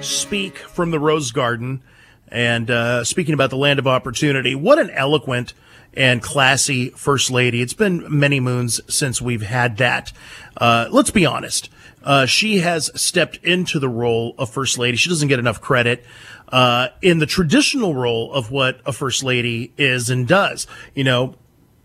speak 0.00 0.58
from 0.58 0.90
the 0.90 0.98
Rose 0.98 1.32
Garden 1.32 1.82
and 2.28 2.70
uh, 2.70 3.04
speaking 3.04 3.34
about 3.34 3.50
the 3.50 3.56
land 3.56 3.78
of 3.78 3.86
opportunity. 3.86 4.54
What 4.54 4.78
an 4.78 4.90
eloquent 4.90 5.54
and 5.94 6.22
classy 6.22 6.90
first 6.90 7.30
lady. 7.30 7.60
It's 7.60 7.74
been 7.74 8.04
many 8.08 8.40
moons 8.40 8.80
since 8.88 9.20
we've 9.20 9.42
had 9.42 9.76
that. 9.78 10.12
Uh, 10.56 10.88
let's 10.90 11.10
be 11.10 11.26
honest. 11.26 11.68
Uh, 12.02 12.26
she 12.26 12.58
has 12.58 12.90
stepped 13.00 13.36
into 13.44 13.78
the 13.78 13.88
role 13.88 14.34
of 14.38 14.50
first 14.50 14.78
lady. 14.78 14.96
She 14.96 15.08
doesn't 15.08 15.28
get 15.28 15.38
enough 15.38 15.60
credit. 15.60 16.04
Uh, 16.48 16.88
in 17.00 17.18
the 17.18 17.26
traditional 17.26 17.94
role 17.94 18.30
of 18.32 18.50
what 18.50 18.80
a 18.84 18.92
first 18.92 19.24
lady 19.24 19.72
is 19.78 20.10
and 20.10 20.28
does. 20.28 20.66
You 20.94 21.04
know, 21.04 21.34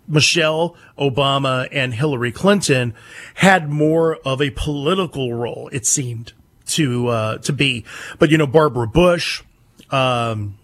Michelle 0.08 0.76
Obama 0.98 1.68
and 1.72 1.94
Hillary 1.94 2.32
Clinton 2.32 2.94
had 3.36 3.70
more 3.70 4.18
of 4.26 4.42
a 4.42 4.50
political 4.52 5.34
role, 5.34 5.70
it 5.72 5.86
seemed 5.86 6.34
to, 6.68 7.08
uh, 7.08 7.38
to 7.40 7.54
be. 7.54 7.86
But, 8.20 8.30
you 8.30 8.38
know, 8.38 8.48
Barbara 8.48 8.88
Bush, 8.88 9.42
um, 9.90 10.58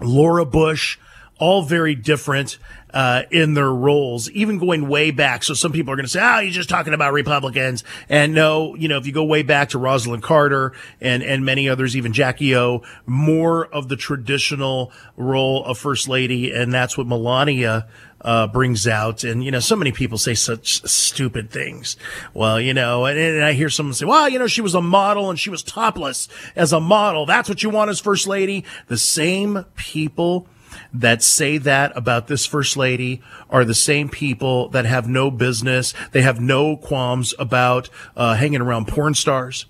Laura 0.00 0.46
Bush, 0.46 0.98
all 1.42 1.62
very 1.62 1.96
different 1.96 2.56
uh, 2.94 3.22
in 3.32 3.54
their 3.54 3.72
roles, 3.72 4.30
even 4.30 4.58
going 4.58 4.88
way 4.88 5.10
back. 5.10 5.42
So 5.42 5.54
some 5.54 5.72
people 5.72 5.92
are 5.92 5.96
going 5.96 6.06
to 6.06 6.10
say, 6.10 6.20
"Oh, 6.22 6.38
you're 6.38 6.52
just 6.52 6.68
talking 6.68 6.94
about 6.94 7.12
Republicans," 7.12 7.82
and 8.08 8.32
no, 8.32 8.76
you 8.76 8.86
know, 8.86 8.96
if 8.96 9.08
you 9.08 9.12
go 9.12 9.24
way 9.24 9.42
back 9.42 9.70
to 9.70 9.78
Rosalynn 9.78 10.22
Carter 10.22 10.72
and 11.00 11.20
and 11.24 11.44
many 11.44 11.68
others, 11.68 11.96
even 11.96 12.12
Jackie 12.12 12.54
O, 12.54 12.82
more 13.06 13.66
of 13.66 13.88
the 13.88 13.96
traditional 13.96 14.92
role 15.16 15.64
of 15.64 15.78
first 15.78 16.08
lady, 16.08 16.52
and 16.52 16.72
that's 16.72 16.96
what 16.96 17.08
Melania. 17.08 17.88
Uh, 18.24 18.46
brings 18.46 18.86
out. 18.86 19.24
And, 19.24 19.42
you 19.42 19.50
know, 19.50 19.58
so 19.58 19.74
many 19.74 19.90
people 19.90 20.16
say 20.16 20.34
such 20.34 20.80
stupid 20.88 21.50
things. 21.50 21.96
Well, 22.32 22.60
you 22.60 22.72
know, 22.72 23.04
and, 23.04 23.18
and, 23.18 23.42
I 23.42 23.52
hear 23.52 23.68
someone 23.68 23.94
say, 23.94 24.06
well, 24.06 24.28
you 24.28 24.38
know, 24.38 24.46
she 24.46 24.60
was 24.60 24.76
a 24.76 24.80
model 24.80 25.28
and 25.28 25.36
she 25.36 25.50
was 25.50 25.64
topless 25.64 26.28
as 26.54 26.72
a 26.72 26.78
model. 26.78 27.26
That's 27.26 27.48
what 27.48 27.64
you 27.64 27.70
want 27.70 27.90
as 27.90 27.98
first 27.98 28.28
lady. 28.28 28.64
The 28.86 28.96
same 28.96 29.64
people 29.74 30.46
that 30.92 31.22
say 31.22 31.58
that 31.58 31.96
about 31.96 32.26
this 32.26 32.44
first 32.46 32.76
lady 32.76 33.22
are 33.48 33.64
the 33.64 33.74
same 33.74 34.08
people 34.08 34.68
that 34.68 34.84
have 34.84 35.08
no 35.08 35.30
business. 35.30 35.94
They 36.12 36.22
have 36.22 36.40
no 36.40 36.76
qualms 36.76 37.34
about 37.38 37.88
uh, 38.16 38.34
hanging 38.34 38.60
around 38.60 38.88
porn 38.88 39.14
stars. 39.14 39.66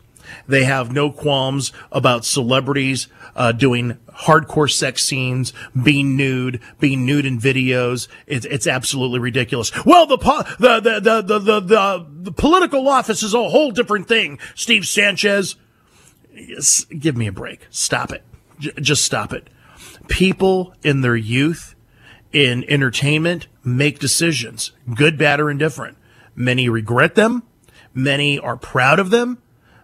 They 0.46 0.64
have 0.64 0.92
no 0.92 1.11
qualms 1.11 1.72
about 1.90 2.24
celebrities 2.24 3.08
uh, 3.37 3.52
doing 3.52 3.98
hardcore 4.08 4.70
sex 4.70 5.04
scenes, 5.04 5.52
being 5.80 6.16
nude, 6.16 6.61
being 6.80 7.04
nude 7.04 7.26
in 7.26 7.38
videos. 7.38 8.08
It's, 8.26 8.46
it's 8.46 8.66
absolutely 8.66 9.18
ridiculous. 9.18 9.72
Well, 9.85 10.06
the, 10.06 10.18
po- 10.18 10.44
the, 10.58 10.80
the, 10.80 11.00
the, 11.00 11.22
the, 11.22 11.38
the, 11.38 11.61
the, 11.61 12.06
the 12.22 12.32
political 12.32 12.88
office 12.88 13.22
is 13.22 13.35
a 13.35 13.48
whole 13.48 13.70
different 13.72 14.08
thing. 14.08 14.38
Steve 14.54 14.87
Sanchez, 14.87 15.56
give 16.98 17.16
me 17.16 17.26
a 17.26 17.32
break. 17.32 17.66
Stop 17.70 18.12
it. 18.12 18.22
J- 18.58 18.72
just 18.80 19.04
stop 19.04 19.32
it 19.32 19.48
people 20.09 20.75
in 20.83 21.01
their 21.01 21.17
youth 21.17 21.75
in 22.33 22.65
entertainment 22.69 23.47
make 23.65 23.99
decisions, 23.99 24.73
good, 24.95 25.19
bad, 25.19 25.41
or 25.41 25.51
indifferent. 25.51 25.97
Many 26.35 26.69
regret 26.69 27.15
them. 27.15 27.43
Many 27.95 28.38
are 28.38 28.57
proud 28.57 28.99
of 28.99 29.11
them. 29.11 29.38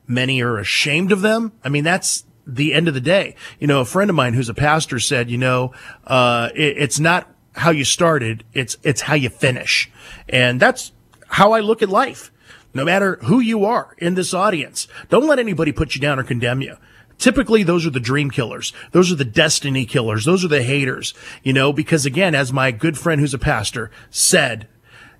Many 0.06 0.42
are 0.42 0.58
ashamed 0.58 1.12
of 1.12 1.20
them. 1.20 1.52
I 1.62 1.68
mean, 1.68 1.84
that's 1.84 2.24
the 2.46 2.72
end 2.72 2.88
of 2.88 2.94
the 2.94 3.00
day. 3.00 3.34
You 3.60 3.66
know, 3.66 3.80
a 3.80 3.84
friend 3.84 4.08
of 4.08 4.16
mine 4.16 4.32
who's 4.32 4.48
a 4.48 4.54
pastor 4.54 4.98
said, 4.98 5.30
you 5.30 5.36
know, 5.36 5.72
uh, 6.06 6.48
it, 6.54 6.78
it's 6.78 6.98
not 6.98 7.30
how 7.54 7.70
you 7.70 7.84
started. 7.84 8.44
It's, 8.54 8.78
it's 8.82 9.02
how 9.02 9.14
you 9.14 9.28
finish. 9.28 9.90
And 10.28 10.58
that's 10.58 10.92
how 11.28 11.52
I 11.52 11.60
look 11.60 11.82
at 11.82 11.90
life. 11.90 12.32
No 12.72 12.84
matter 12.84 13.18
who 13.24 13.40
you 13.40 13.64
are 13.64 13.94
in 13.98 14.14
this 14.14 14.32
audience, 14.32 14.88
don't 15.08 15.26
let 15.26 15.38
anybody 15.38 15.72
put 15.72 15.94
you 15.94 16.00
down 16.00 16.18
or 16.18 16.22
condemn 16.22 16.62
you. 16.62 16.76
Typically, 17.18 17.62
those 17.62 17.84
are 17.84 17.90
the 17.90 18.00
dream 18.00 18.30
killers. 18.30 18.72
Those 18.92 19.10
are 19.10 19.16
the 19.16 19.24
destiny 19.24 19.84
killers. 19.84 20.24
Those 20.24 20.44
are 20.44 20.48
the 20.48 20.62
haters, 20.62 21.14
you 21.42 21.52
know, 21.52 21.72
because 21.72 22.06
again, 22.06 22.34
as 22.34 22.52
my 22.52 22.70
good 22.70 22.96
friend 22.96 23.20
who's 23.20 23.34
a 23.34 23.38
pastor 23.38 23.90
said, 24.08 24.68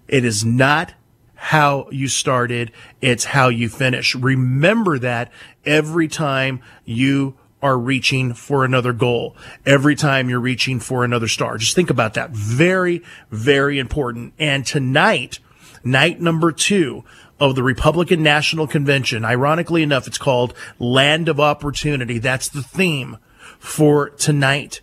it 0.07 0.25
is 0.25 0.45
not 0.45 0.95
how 1.35 1.89
you 1.91 2.09
started. 2.09 2.73
It's 3.01 3.27
how 3.27 3.49
you 3.49 3.69
finish. 3.69 4.15
Remember 4.15 4.99
that 4.99 5.33
every 5.65 6.09
time 6.09 6.61
you 6.85 7.37
are 7.63 7.79
reaching 7.79 8.35
for 8.35 8.65
another 8.65 8.93
goal, 8.93 9.37
every 9.67 9.97
time 9.97 10.29
you're 10.29 10.41
reaching 10.41 10.81
for 10.81 11.05
another 11.05 11.29
star. 11.29 11.59
Just 11.59 11.75
think 11.75 11.91
about 11.91 12.15
that. 12.15 12.31
Very, 12.31 13.03
very 13.31 13.79
important. 13.79 14.33
And 14.39 14.65
tonight, 14.65 15.41
night 15.85 16.21
number 16.21 16.53
two 16.53 17.05
of 17.41 17.55
the 17.55 17.63
Republican 17.63 18.23
National 18.23 18.67
Convention, 18.67 19.25
ironically 19.25 19.83
enough, 19.83 20.07
it's 20.07 20.19
called 20.19 20.55
Land 20.79 21.29
of 21.29 21.39
Opportunity. 21.41 22.19
That's 22.19 22.49
the 22.49 22.63
theme 22.63 23.19
for 23.59 24.11
tonight. 24.11 24.81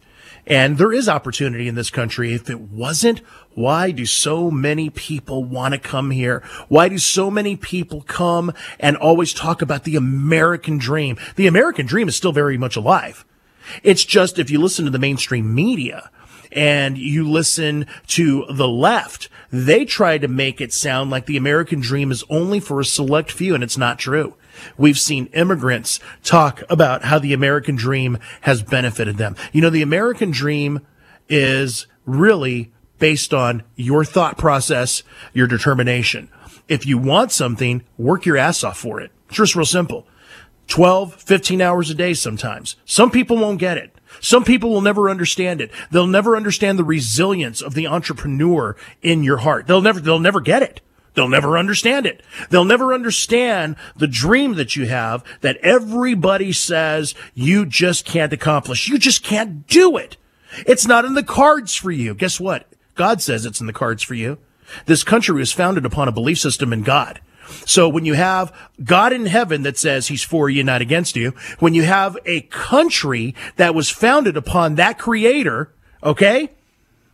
And 0.47 0.77
there 0.77 0.93
is 0.93 1.09
opportunity 1.09 1.67
in 1.67 1.75
this 1.75 1.89
country. 1.89 2.33
If 2.33 2.49
it 2.49 2.61
wasn't, 2.61 3.19
why 3.55 3.91
do 3.91 4.05
so 4.05 4.51
many 4.51 4.89
people 4.89 5.43
want 5.43 5.73
to 5.73 5.79
come 5.79 6.11
here? 6.11 6.43
Why 6.67 6.87
do 6.87 6.99
so 6.99 7.31
many 7.31 7.55
people 7.55 8.01
come 8.01 8.53
and 8.79 8.95
always 8.95 9.33
talk 9.33 9.61
about 9.61 9.85
the 9.85 9.95
American 9.95 10.77
dream? 10.77 11.17
The 11.35 11.47
American 11.47 11.87
dream 11.87 12.07
is 12.07 12.15
still 12.15 12.31
very 12.31 12.57
much 12.57 12.75
alive. 12.75 13.25
It's 13.81 14.05
just 14.05 14.37
if 14.37 14.51
you 14.51 14.61
listen 14.61 14.85
to 14.85 14.91
the 14.91 14.99
mainstream 14.99 15.55
media 15.55 16.11
and 16.51 16.97
you 16.97 17.29
listen 17.29 17.85
to 18.07 18.45
the 18.49 18.67
left, 18.67 19.29
they 19.51 19.85
try 19.85 20.17
to 20.17 20.27
make 20.27 20.61
it 20.61 20.73
sound 20.73 21.09
like 21.09 21.25
the 21.25 21.37
American 21.37 21.79
dream 21.79 22.11
is 22.11 22.23
only 22.29 22.59
for 22.59 22.79
a 22.79 22.85
select 22.85 23.31
few, 23.31 23.55
and 23.55 23.63
it's 23.63 23.77
not 23.77 23.99
true. 23.99 24.35
We've 24.77 24.99
seen 24.99 25.27
immigrants 25.27 25.99
talk 26.23 26.63
about 26.69 27.03
how 27.03 27.19
the 27.19 27.33
American 27.33 27.75
dream 27.75 28.17
has 28.41 28.63
benefited 28.63 29.17
them. 29.17 29.35
You 29.51 29.61
know, 29.61 29.69
the 29.69 29.81
American 29.81 30.31
dream 30.31 30.85
is 31.27 31.87
really 32.05 32.71
based 32.99 33.33
on 33.33 33.63
your 33.75 34.05
thought 34.05 34.37
process, 34.37 35.03
your 35.33 35.47
determination. 35.47 36.29
If 36.67 36.85
you 36.85 36.97
want 36.97 37.31
something, 37.31 37.83
work 37.97 38.25
your 38.25 38.37
ass 38.37 38.63
off 38.63 38.77
for 38.77 38.99
it. 38.99 39.11
It's 39.27 39.37
just 39.37 39.55
real 39.55 39.65
simple. 39.65 40.07
12, 40.67 41.15
15 41.15 41.61
hours 41.61 41.89
a 41.89 41.93
day 41.93 42.13
sometimes. 42.13 42.75
Some 42.85 43.11
people 43.11 43.37
won't 43.37 43.59
get 43.59 43.77
it. 43.77 43.94
Some 44.19 44.43
people 44.43 44.69
will 44.69 44.81
never 44.81 45.09
understand 45.09 45.61
it. 45.61 45.71
They'll 45.91 46.07
never 46.07 46.35
understand 46.35 46.79
the 46.79 46.83
resilience 46.83 47.61
of 47.61 47.73
the 47.73 47.87
entrepreneur 47.87 48.75
in 49.01 49.23
your 49.23 49.37
heart. 49.37 49.67
They'll 49.67 49.81
never, 49.81 49.99
they'll 49.99 50.19
never 50.19 50.41
get 50.41 50.61
it. 50.61 50.81
They'll 51.15 51.29
never 51.29 51.57
understand 51.57 52.05
it. 52.05 52.21
They'll 52.49 52.65
never 52.65 52.93
understand 52.93 53.77
the 53.95 54.07
dream 54.07 54.55
that 54.55 54.75
you 54.75 54.85
have 54.85 55.23
that 55.41 55.57
everybody 55.57 56.51
says 56.51 57.15
you 57.33 57.65
just 57.65 58.05
can't 58.05 58.33
accomplish. 58.33 58.89
You 58.89 58.99
just 58.99 59.23
can't 59.23 59.65
do 59.67 59.97
it. 59.97 60.17
It's 60.67 60.85
not 60.85 61.05
in 61.05 61.13
the 61.13 61.23
cards 61.23 61.73
for 61.73 61.91
you. 61.91 62.13
Guess 62.13 62.39
what? 62.39 62.67
God 62.95 63.21
says 63.21 63.45
it's 63.45 63.61
in 63.61 63.67
the 63.67 63.73
cards 63.73 64.03
for 64.03 64.13
you. 64.13 64.37
This 64.85 65.03
country 65.03 65.35
was 65.35 65.51
founded 65.51 65.85
upon 65.85 66.07
a 66.07 66.13
belief 66.13 66.39
system 66.39 66.73
in 66.73 66.83
God. 66.83 67.21
So 67.65 67.87
when 67.87 68.05
you 68.05 68.13
have 68.13 68.53
God 68.83 69.13
in 69.13 69.25
heaven 69.25 69.63
that 69.63 69.77
says 69.77 70.07
he's 70.07 70.23
for 70.23 70.49
you, 70.49 70.63
not 70.63 70.81
against 70.81 71.15
you, 71.15 71.31
when 71.59 71.73
you 71.73 71.83
have 71.83 72.17
a 72.25 72.41
country 72.41 73.35
that 73.55 73.75
was 73.75 73.89
founded 73.89 74.37
upon 74.37 74.75
that 74.75 74.97
creator, 74.99 75.71
okay, 76.03 76.51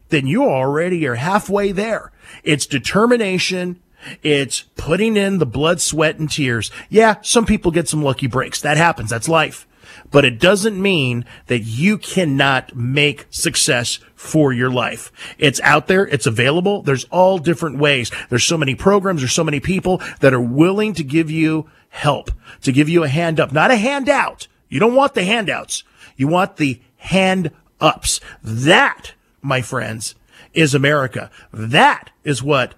then 0.09 0.27
you 0.27 0.43
already 0.43 1.07
are 1.07 1.15
halfway 1.15 1.71
there. 1.71 2.11
It's 2.43 2.65
determination. 2.65 3.81
It's 4.23 4.61
putting 4.75 5.15
in 5.15 5.37
the 5.37 5.45
blood, 5.45 5.79
sweat, 5.81 6.17
and 6.17 6.29
tears. 6.29 6.71
Yeah, 6.89 7.15
some 7.21 7.45
people 7.45 7.71
get 7.71 7.87
some 7.87 8.03
lucky 8.03 8.27
breaks. 8.27 8.61
That 8.61 8.77
happens. 8.77 9.09
That's 9.09 9.29
life. 9.29 9.67
But 10.09 10.25
it 10.25 10.39
doesn't 10.39 10.81
mean 10.81 11.25
that 11.47 11.59
you 11.59 11.97
cannot 11.97 12.75
make 12.75 13.27
success 13.29 13.99
for 14.21 14.53
your 14.53 14.69
life. 14.69 15.11
It's 15.39 15.59
out 15.61 15.87
there. 15.87 16.05
It's 16.05 16.27
available. 16.27 16.83
There's 16.83 17.05
all 17.05 17.39
different 17.39 17.79
ways. 17.79 18.11
There's 18.29 18.43
so 18.43 18.55
many 18.55 18.75
programs. 18.75 19.21
There's 19.21 19.33
so 19.33 19.43
many 19.43 19.59
people 19.59 19.99
that 20.19 20.31
are 20.31 20.39
willing 20.39 20.93
to 20.93 21.03
give 21.03 21.31
you 21.31 21.67
help, 21.89 22.29
to 22.61 22.71
give 22.71 22.87
you 22.87 23.03
a 23.03 23.07
hand 23.07 23.39
up, 23.39 23.51
not 23.51 23.71
a 23.71 23.75
handout. 23.75 24.47
You 24.69 24.79
don't 24.79 24.93
want 24.93 25.15
the 25.15 25.23
handouts. 25.23 25.83
You 26.15 26.27
want 26.27 26.57
the 26.57 26.79
hand 26.97 27.49
ups. 27.79 28.21
That, 28.43 29.13
my 29.41 29.63
friends, 29.63 30.13
is 30.53 30.75
America. 30.75 31.31
That 31.51 32.11
is 32.23 32.43
what 32.43 32.75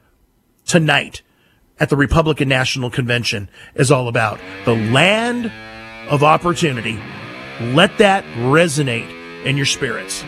tonight 0.65 1.23
at 1.77 1.89
the 1.89 1.97
Republican 1.97 2.47
National 2.47 2.89
Convention 2.89 3.49
is 3.75 3.91
all 3.91 4.07
about. 4.07 4.39
The 4.63 4.75
land 4.75 5.51
of 6.09 6.23
opportunity. 6.23 6.97
Let 7.59 7.97
that 7.97 8.23
resonate 8.37 9.45
in 9.45 9.57
your 9.57 9.65
spirits. 9.65 10.23